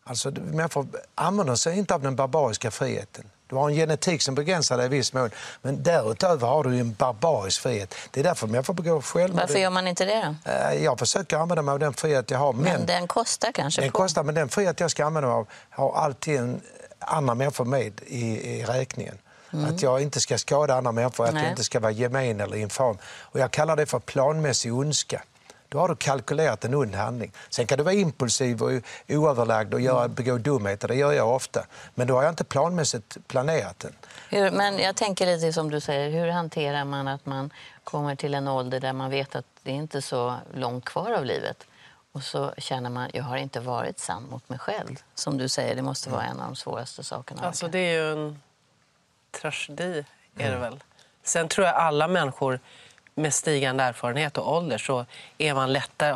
Alltså, 0.03 0.31
människor 0.31 0.87
använder 1.15 1.55
sig 1.55 1.77
inte 1.77 1.95
av 1.95 2.01
den 2.01 2.15
barbariska 2.15 2.71
friheten. 2.71 3.25
Du 3.51 3.57
har 3.57 3.69
en 3.69 3.75
genetik 3.75 4.21
som 4.21 4.35
begränsar 4.35 4.77
dig 4.77 4.85
i 4.85 4.89
viss 4.89 5.13
mån, 5.13 5.29
men 5.61 5.83
därutöver 5.83 6.47
har 6.47 6.63
du 6.63 6.79
en 6.79 6.93
barbarisk 6.93 7.61
frihet. 7.61 7.95
Det 8.11 8.19
är 8.19 8.23
därför 8.23 8.47
människor 8.47 8.73
begår 8.73 9.01
självmord. 9.01 9.41
Varför 9.41 9.59
gör 9.59 9.69
man 9.69 9.87
inte 9.87 10.05
det 10.05 10.35
då? 10.45 10.51
Eh, 10.51 10.83
Jag 10.83 10.99
försöker 10.99 11.37
använda 11.37 11.61
mig 11.61 11.71
av 11.73 11.79
den 11.79 11.93
frihet 11.93 12.31
jag 12.31 12.39
har, 12.39 12.53
men, 12.53 12.63
Men 12.63 12.85
den 12.85 13.07
kostar 13.07 13.51
kanske 13.51 13.81
den 13.81 13.91
på. 13.91 13.97
kostar, 13.97 14.23
men 14.23 14.35
den 14.35 14.49
frihet 14.49 14.79
jag 14.79 14.91
ska 14.91 15.05
använda 15.05 15.29
mig 15.29 15.35
av 15.37 15.47
har 15.69 15.93
alltid 15.95 16.39
en, 16.39 16.61
andra 16.99 17.35
människor 17.35 17.65
med 17.65 18.01
i, 18.07 18.49
i 18.59 18.63
räkningen. 18.65 19.17
Att 19.69 19.81
jag 19.81 20.01
inte 20.01 20.19
ska 20.21 20.37
skada 20.37 20.75
andra 20.75 20.91
människor, 20.91 21.25
att 21.27 21.33
Nej. 21.33 21.43
jag 21.43 21.51
inte 21.51 21.63
ska 21.63 21.79
vara 21.79 21.91
gemen 21.91 22.39
eller 22.41 22.57
infam. 22.57 22.97
Och 23.21 23.39
jag 23.39 23.51
kallar 23.51 23.75
det 23.75 23.85
för 23.85 23.99
planmässig 23.99 24.73
ondska. 24.73 25.21
Då 25.71 25.79
har 25.79 25.87
du 25.87 25.95
kalkylerat 25.95 26.65
en 26.65 26.73
ond 26.73 26.95
handling. 26.95 27.31
Sen 27.49 27.67
kan 27.67 27.77
du 27.77 27.83
vara 27.83 27.93
impulsiv 27.93 28.63
och 28.63 28.71
oöverlagd 29.07 29.73
och 29.73 29.81
göra, 29.81 30.07
begå 30.07 30.37
dumheter, 30.37 30.87
det 30.87 30.95
gör 30.95 31.11
jag 31.11 31.35
ofta. 31.35 31.65
Men 31.95 32.07
då 32.07 32.15
har 32.15 32.23
jag 32.23 32.31
inte 32.31 32.43
planmässigt 32.43 33.17
planerat 33.27 33.79
den. 33.79 33.93
Hur, 34.29 34.51
men 34.51 34.79
jag 34.79 34.95
tänker 34.95 35.25
lite 35.25 35.53
som 35.53 35.71
du 35.71 35.79
säger, 35.79 36.09
hur 36.09 36.27
hanterar 36.27 36.85
man 36.85 37.07
att 37.07 37.25
man 37.25 37.53
kommer 37.83 38.15
till 38.15 38.33
en 38.33 38.47
ålder 38.47 38.79
där 38.79 38.93
man 38.93 39.09
vet 39.09 39.35
att 39.35 39.45
det 39.63 39.71
är 39.71 39.75
inte 39.75 39.97
är 39.97 40.01
så 40.01 40.35
långt 40.53 40.85
kvar 40.85 41.11
av 41.11 41.25
livet 41.25 41.67
och 42.11 42.23
så 42.23 42.53
känner 42.57 42.89
man, 42.89 43.09
jag 43.13 43.23
har 43.23 43.37
inte 43.37 43.59
varit 43.59 43.99
sann 43.99 44.27
mot 44.31 44.49
mig 44.49 44.59
själv. 44.59 44.95
Som 45.15 45.37
du 45.37 45.49
säger, 45.49 45.75
det 45.75 45.81
måste 45.81 46.09
vara 46.09 46.23
en 46.23 46.39
av 46.39 46.45
de 46.45 46.55
svåraste 46.55 47.03
sakerna. 47.03 47.41
Alltså, 47.41 47.67
det 47.67 47.79
är 47.79 47.93
ju 47.93 48.11
en 48.11 48.41
tragedi. 49.41 50.05
Är 50.37 50.51
det 50.51 50.57
väl. 50.57 50.83
Sen 51.23 51.47
tror 51.47 51.67
jag 51.67 51.75
alla 51.75 52.07
människor 52.07 52.59
med 53.21 53.33
stigande 53.33 53.83
erfarenhet 53.83 54.37
och 54.37 54.53
ålder 54.53 54.77
så 54.77 55.05
är 55.37 55.53
man, 55.53 55.73
lättare, 55.73 56.09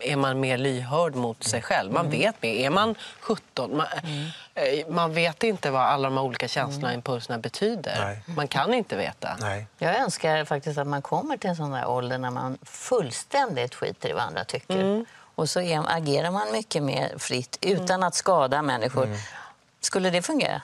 är 0.00 0.16
man 0.16 0.40
mer 0.40 0.58
lyhörd 0.58 1.14
mot 1.14 1.44
sig 1.44 1.62
själv. 1.62 1.92
Man 1.92 2.10
vet 2.10 2.42
mer. 2.42 2.54
Är 2.54 2.70
man 2.70 2.94
17, 3.20 3.76
man, 3.76 3.86
eh, 4.54 4.88
man 4.88 5.14
vet 5.14 5.42
inte 5.42 5.70
vad 5.70 5.82
alla 5.82 6.08
de 6.08 6.16
här 6.16 6.24
olika 6.24 6.48
känslorna 6.48 6.88
och 6.88 6.94
impulserna 6.94 7.38
betyder. 7.38 7.96
Nej. 8.00 8.22
Man 8.36 8.48
kan 8.48 8.74
inte 8.74 8.96
veta. 8.96 9.36
Nej. 9.40 9.66
Jag 9.78 9.96
önskar 9.96 10.44
faktiskt 10.44 10.78
att 10.78 10.86
man 10.86 11.02
kommer 11.02 11.36
till 11.36 11.50
en 11.50 11.56
sån 11.56 11.70
där 11.70 11.88
ålder 11.88 12.18
när 12.18 12.30
man 12.30 12.58
fullständigt 12.62 13.74
skiter 13.74 14.08
i 14.08 14.12
vad 14.12 14.22
andra 14.22 14.44
tycker. 14.44 15.04
Och 15.34 15.50
så 15.50 15.60
agerar 15.86 16.30
man 16.30 16.52
mycket 16.52 16.82
mer 16.82 17.18
fritt 17.18 17.58
utan 17.60 18.02
att 18.02 18.14
skada 18.14 18.62
människor. 18.62 19.08
Skulle 19.80 20.10
det 20.10 20.22
fungera? 20.22 20.62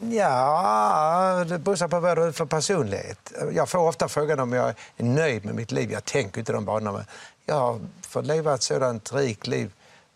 Ja, 0.00 1.44
det 1.48 1.58
beror 1.58 1.88
på 1.88 2.00
vad 2.00 2.18
du 2.18 2.22
är 2.22 2.32
för 2.32 2.44
personlighet. 2.44 3.32
Jag 3.52 3.68
får 3.68 3.78
ofta 3.78 4.08
frågan 4.08 4.40
om 4.40 4.52
jag 4.52 4.68
är 4.68 5.04
nöjd 5.04 5.44
med 5.44 5.54
mitt 5.54 5.72
liv. 5.72 5.92
Jag 5.92 6.04
tänker 6.04 6.38
inte 6.38 6.52
de 6.52 6.64
banorna. 6.64 6.92
Men 6.92 7.04
jag 7.46 7.54
har 7.54 7.80
fått 8.00 8.26
leva 8.26 8.54
ett 8.54 8.62
sådant 8.62 9.12
rikt 9.12 9.46
liv 9.46 9.72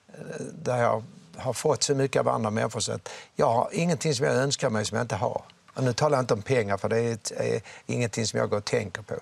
eh, 0.08 0.44
där 0.62 0.82
jag 0.82 1.02
har 1.36 1.52
fått 1.52 1.82
så 1.82 1.94
mycket 1.94 2.20
av 2.20 2.28
andra 2.28 2.50
människor 2.50 2.80
så 2.80 2.92
att 2.92 3.08
jag 3.36 3.46
har 3.46 3.68
ingenting 3.72 4.14
som 4.14 4.26
jag 4.26 4.34
önskar 4.34 4.70
mig 4.70 4.84
som 4.84 4.96
jag 4.96 5.04
inte 5.04 5.16
har. 5.16 5.42
Och 5.74 5.84
nu 5.84 5.92
talar 5.92 6.18
jag 6.18 6.22
inte 6.22 6.34
om 6.34 6.42
pengar, 6.42 6.76
för 6.76 6.88
det 6.88 6.98
är, 6.98 7.12
ett, 7.12 7.32
är 7.36 7.60
ingenting 7.86 8.26
som 8.26 8.38
jag 8.38 8.50
går 8.50 8.56
och 8.56 8.64
tänker 8.64 9.02
på. 9.02 9.14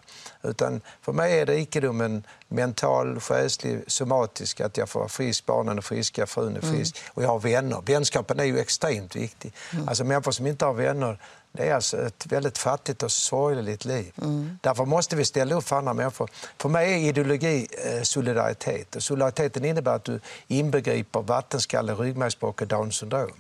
Utan 0.43 0.81
för 1.03 1.13
mig 1.13 1.39
är 1.39 1.47
rikedomen 1.47 2.27
mental, 2.49 3.21
själslig, 3.21 3.83
somatisk. 3.87 4.61
Att 4.61 4.77
jag 4.77 4.89
får 4.89 5.01
vara 5.01 5.09
frisk, 5.09 5.47
barnen 5.47 5.79
är 5.79 5.83
friska, 5.83 6.27
frun 6.27 6.57
är 6.57 6.61
frisk. 6.61 6.97
Och 7.09 7.23
jag 7.23 7.29
har 7.29 7.39
vänner. 7.39 7.83
Vänskapen 7.87 8.41
är 8.41 8.45
ju 8.45 8.59
extremt 8.59 9.17
viktig. 9.17 9.53
Alltså 9.87 10.05
människor 10.05 10.33
som 10.33 10.47
inte 10.47 10.65
har 10.65 10.73
vänner, 10.73 11.19
det 11.53 11.69
är 11.69 11.75
alltså 11.75 12.07
ett 12.07 12.27
väldigt 12.27 12.59
fattigt 12.59 13.03
och 13.03 13.13
sorgligt 13.13 13.85
liv. 13.85 14.13
Därför 14.61 14.85
måste 14.85 15.17
vi 15.17 15.25
ställa 15.25 15.55
upp 15.55 15.65
för 15.65 15.77
andra 15.77 15.95
människor. 15.95 16.31
För 16.59 16.69
mig 16.69 16.93
är 16.93 17.09
ideologi 17.09 17.69
eh, 17.85 18.03
solidaritet. 18.03 18.97
Och 18.97 19.03
solidariteten 19.03 19.65
innebär 19.65 19.95
att 19.95 20.05
du 20.05 20.21
inbegriper 20.47 21.23
vattenskalle, 21.23 21.95
ryggmärgsbråck 21.95 22.61
och 22.61 22.67
Downs 22.67 22.97
syndrom. 22.97 23.31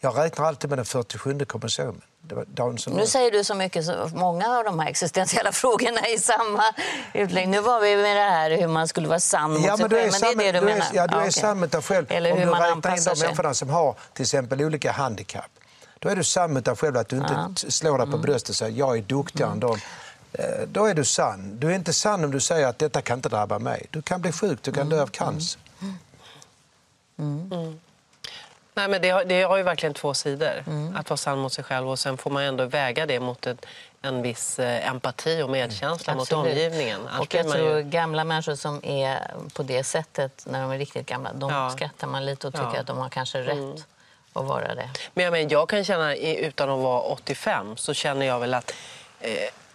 Jag 0.00 0.18
räknar 0.18 0.46
alltid 0.46 0.70
med 0.70 0.78
den 0.78 0.84
47 0.86 1.44
kromosomen. 1.44 2.02
Nu 2.86 3.06
säger 3.06 3.30
du 3.30 3.44
så 3.44 3.54
mycket, 3.54 3.84
så 3.84 4.10
många 4.14 4.58
av 4.58 4.64
de 4.64 4.78
här 4.78 4.88
existentiella 4.88 5.52
frågorna 5.62 6.08
i 6.08 6.18
samma 6.18 6.64
utläggning. 7.14 7.50
Nu 7.50 7.60
var 7.60 7.80
vi 7.80 7.96
med 7.96 8.16
det 8.16 8.22
här 8.22 8.50
hur 8.50 8.68
man 8.68 8.88
skulle 8.88 9.08
vara 9.08 9.20
sann 9.20 9.52
mot 9.52 9.64
Ja, 9.64 9.76
sig 9.76 9.82
men 9.84 9.90
du 9.90 9.98
är, 9.98 10.10
själv. 10.10 10.36
Men 10.36 10.38
det 10.38 10.44
är 10.48 10.52
det 10.52 10.60
du 10.60 10.66
du 10.66 10.72
menar? 10.72 10.86
är, 10.92 10.96
ja, 10.96 11.06
du 11.06 11.14
är 11.16 11.20
okej. 11.20 11.32
sann 11.32 11.60
mot 11.60 11.72
dig 11.72 11.82
själv. 11.82 12.06
Eller 12.08 12.32
Om 12.32 12.38
hur 12.38 12.44
du 12.44 12.50
man 12.50 12.60
räknar 12.62 12.90
in 12.90 12.96
de 12.96 13.16
sig. 13.16 13.26
människorna 13.26 13.54
som 13.54 13.68
har 13.70 13.94
till 14.12 14.22
exempel 14.22 14.62
olika 14.62 14.92
handikapp. 14.92 15.50
Då 15.98 16.08
är 16.08 16.16
du 16.16 16.24
sann 16.24 16.52
mot 16.52 16.64
dig 16.64 16.76
själv 16.76 16.96
att 16.96 17.08
du 17.08 17.16
inte 17.16 17.48
t- 17.56 17.70
slår 17.70 17.98
dig 17.98 18.06
på 18.10 18.18
bröstet 18.18 18.48
och 18.50 18.56
säger 18.56 18.78
jag 18.78 18.98
är 18.98 19.02
duktigare 19.02 19.50
än 19.52 19.60
dem. 19.60 19.78
Eh, 20.32 20.44
Då 20.72 20.86
är 20.86 20.94
du 20.94 21.04
sann. 21.04 21.56
Du 21.60 21.70
är 21.70 21.74
inte 21.74 21.92
sann 21.92 22.24
om 22.24 22.30
du 22.30 22.40
säger 22.40 22.66
att 22.66 22.78
detta 22.78 23.02
kan 23.02 23.18
inte 23.18 23.28
drabba 23.28 23.58
mig. 23.58 23.86
Du 23.90 24.02
kan 24.02 24.20
bli 24.20 24.32
sjuk, 24.32 24.58
du 24.62 24.72
kan 24.72 24.88
dö 24.88 25.02
av 25.02 25.06
cancer. 25.06 25.60
Nej, 28.78 28.88
men 28.88 29.02
det, 29.02 29.10
har, 29.10 29.24
det 29.24 29.42
har 29.42 29.56
ju 29.56 29.62
verkligen 29.62 29.94
två 29.94 30.14
sidor. 30.14 30.64
Att 30.96 31.10
vara 31.10 31.16
sann 31.16 31.38
mot 31.38 31.52
sig 31.52 31.64
själv 31.64 31.90
och 31.90 31.98
sen 31.98 32.18
får 32.18 32.30
man 32.30 32.42
ändå 32.42 32.64
väga 32.64 33.06
det 33.06 33.20
mot 33.20 33.46
ett, 33.46 33.66
en 34.02 34.22
viss 34.22 34.58
eh, 34.58 34.88
empati 34.88 35.42
och 35.42 35.50
medkänsla 35.50 36.14
mot 36.14 36.22
Absolut. 36.22 36.44
omgivningen. 36.52 37.00
Annars 37.08 37.20
Och 37.20 37.34
jag 37.34 37.50
tror 37.50 37.76
ju... 37.78 37.82
gamla 37.82 38.24
människor 38.24 38.54
som 38.54 38.80
är 38.84 39.34
på 39.52 39.62
det 39.62 39.84
sättet 39.84 40.42
när 40.46 40.62
de 40.62 40.70
är 40.70 40.78
riktigt 40.78 41.06
gamla, 41.06 41.32
de 41.32 41.50
Ja. 41.50 41.70
skrattar 41.70 42.06
man 42.06 42.26
lite 42.26 42.46
och 42.46 42.52
tycker 42.54 42.64
Ja. 42.64 42.70
Mm. 42.70 42.80
att 42.80 42.86
de 42.86 42.98
har 42.98 43.08
kanske 43.08 43.38
rätt 43.42 43.84
att 44.32 44.44
vara 44.44 44.74
det. 44.74 44.90
Men 45.14 45.24
jag, 45.24 45.32
menar, 45.32 45.52
jag 45.52 45.68
kan 45.68 45.84
känna, 45.84 46.16
utan 46.16 46.70
att 46.70 46.78
vara 46.80 47.00
85, 47.00 47.76
så 47.76 47.94
känner 47.94 48.26
jag 48.26 48.38
väl 48.40 48.54
att, 48.54 48.74
eh, 49.20 49.30
att 49.32 49.67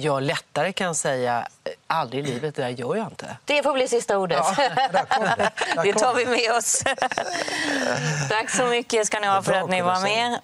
jag 0.00 0.22
lättare 0.22 0.72
kan 0.72 0.94
säga 0.94 1.48
aldrig 1.86 2.24
i 2.24 2.32
livet, 2.32 2.54
det 2.54 2.62
där 2.62 2.68
gör 2.68 2.96
jag 2.96 3.06
inte. 3.06 3.36
Det 3.44 3.62
får 3.62 3.72
bli 3.72 3.88
sista 3.88 4.18
ordet. 4.18 4.42
Där 4.56 5.04
kom 5.04 5.24
det. 5.24 5.50
Där 5.74 5.82
det 5.84 5.92
tar 5.92 6.14
vi 6.14 6.26
med 6.26 6.52
oss. 6.56 6.82
Tack 8.28 8.50
så 8.50 8.66
mycket 8.66 9.06
ska 9.06 9.20
ni 9.20 9.26
ha 9.26 9.42
för 9.42 9.52
att 9.52 9.70
ni 9.70 9.82
var 9.82 10.00
med. 10.00 10.38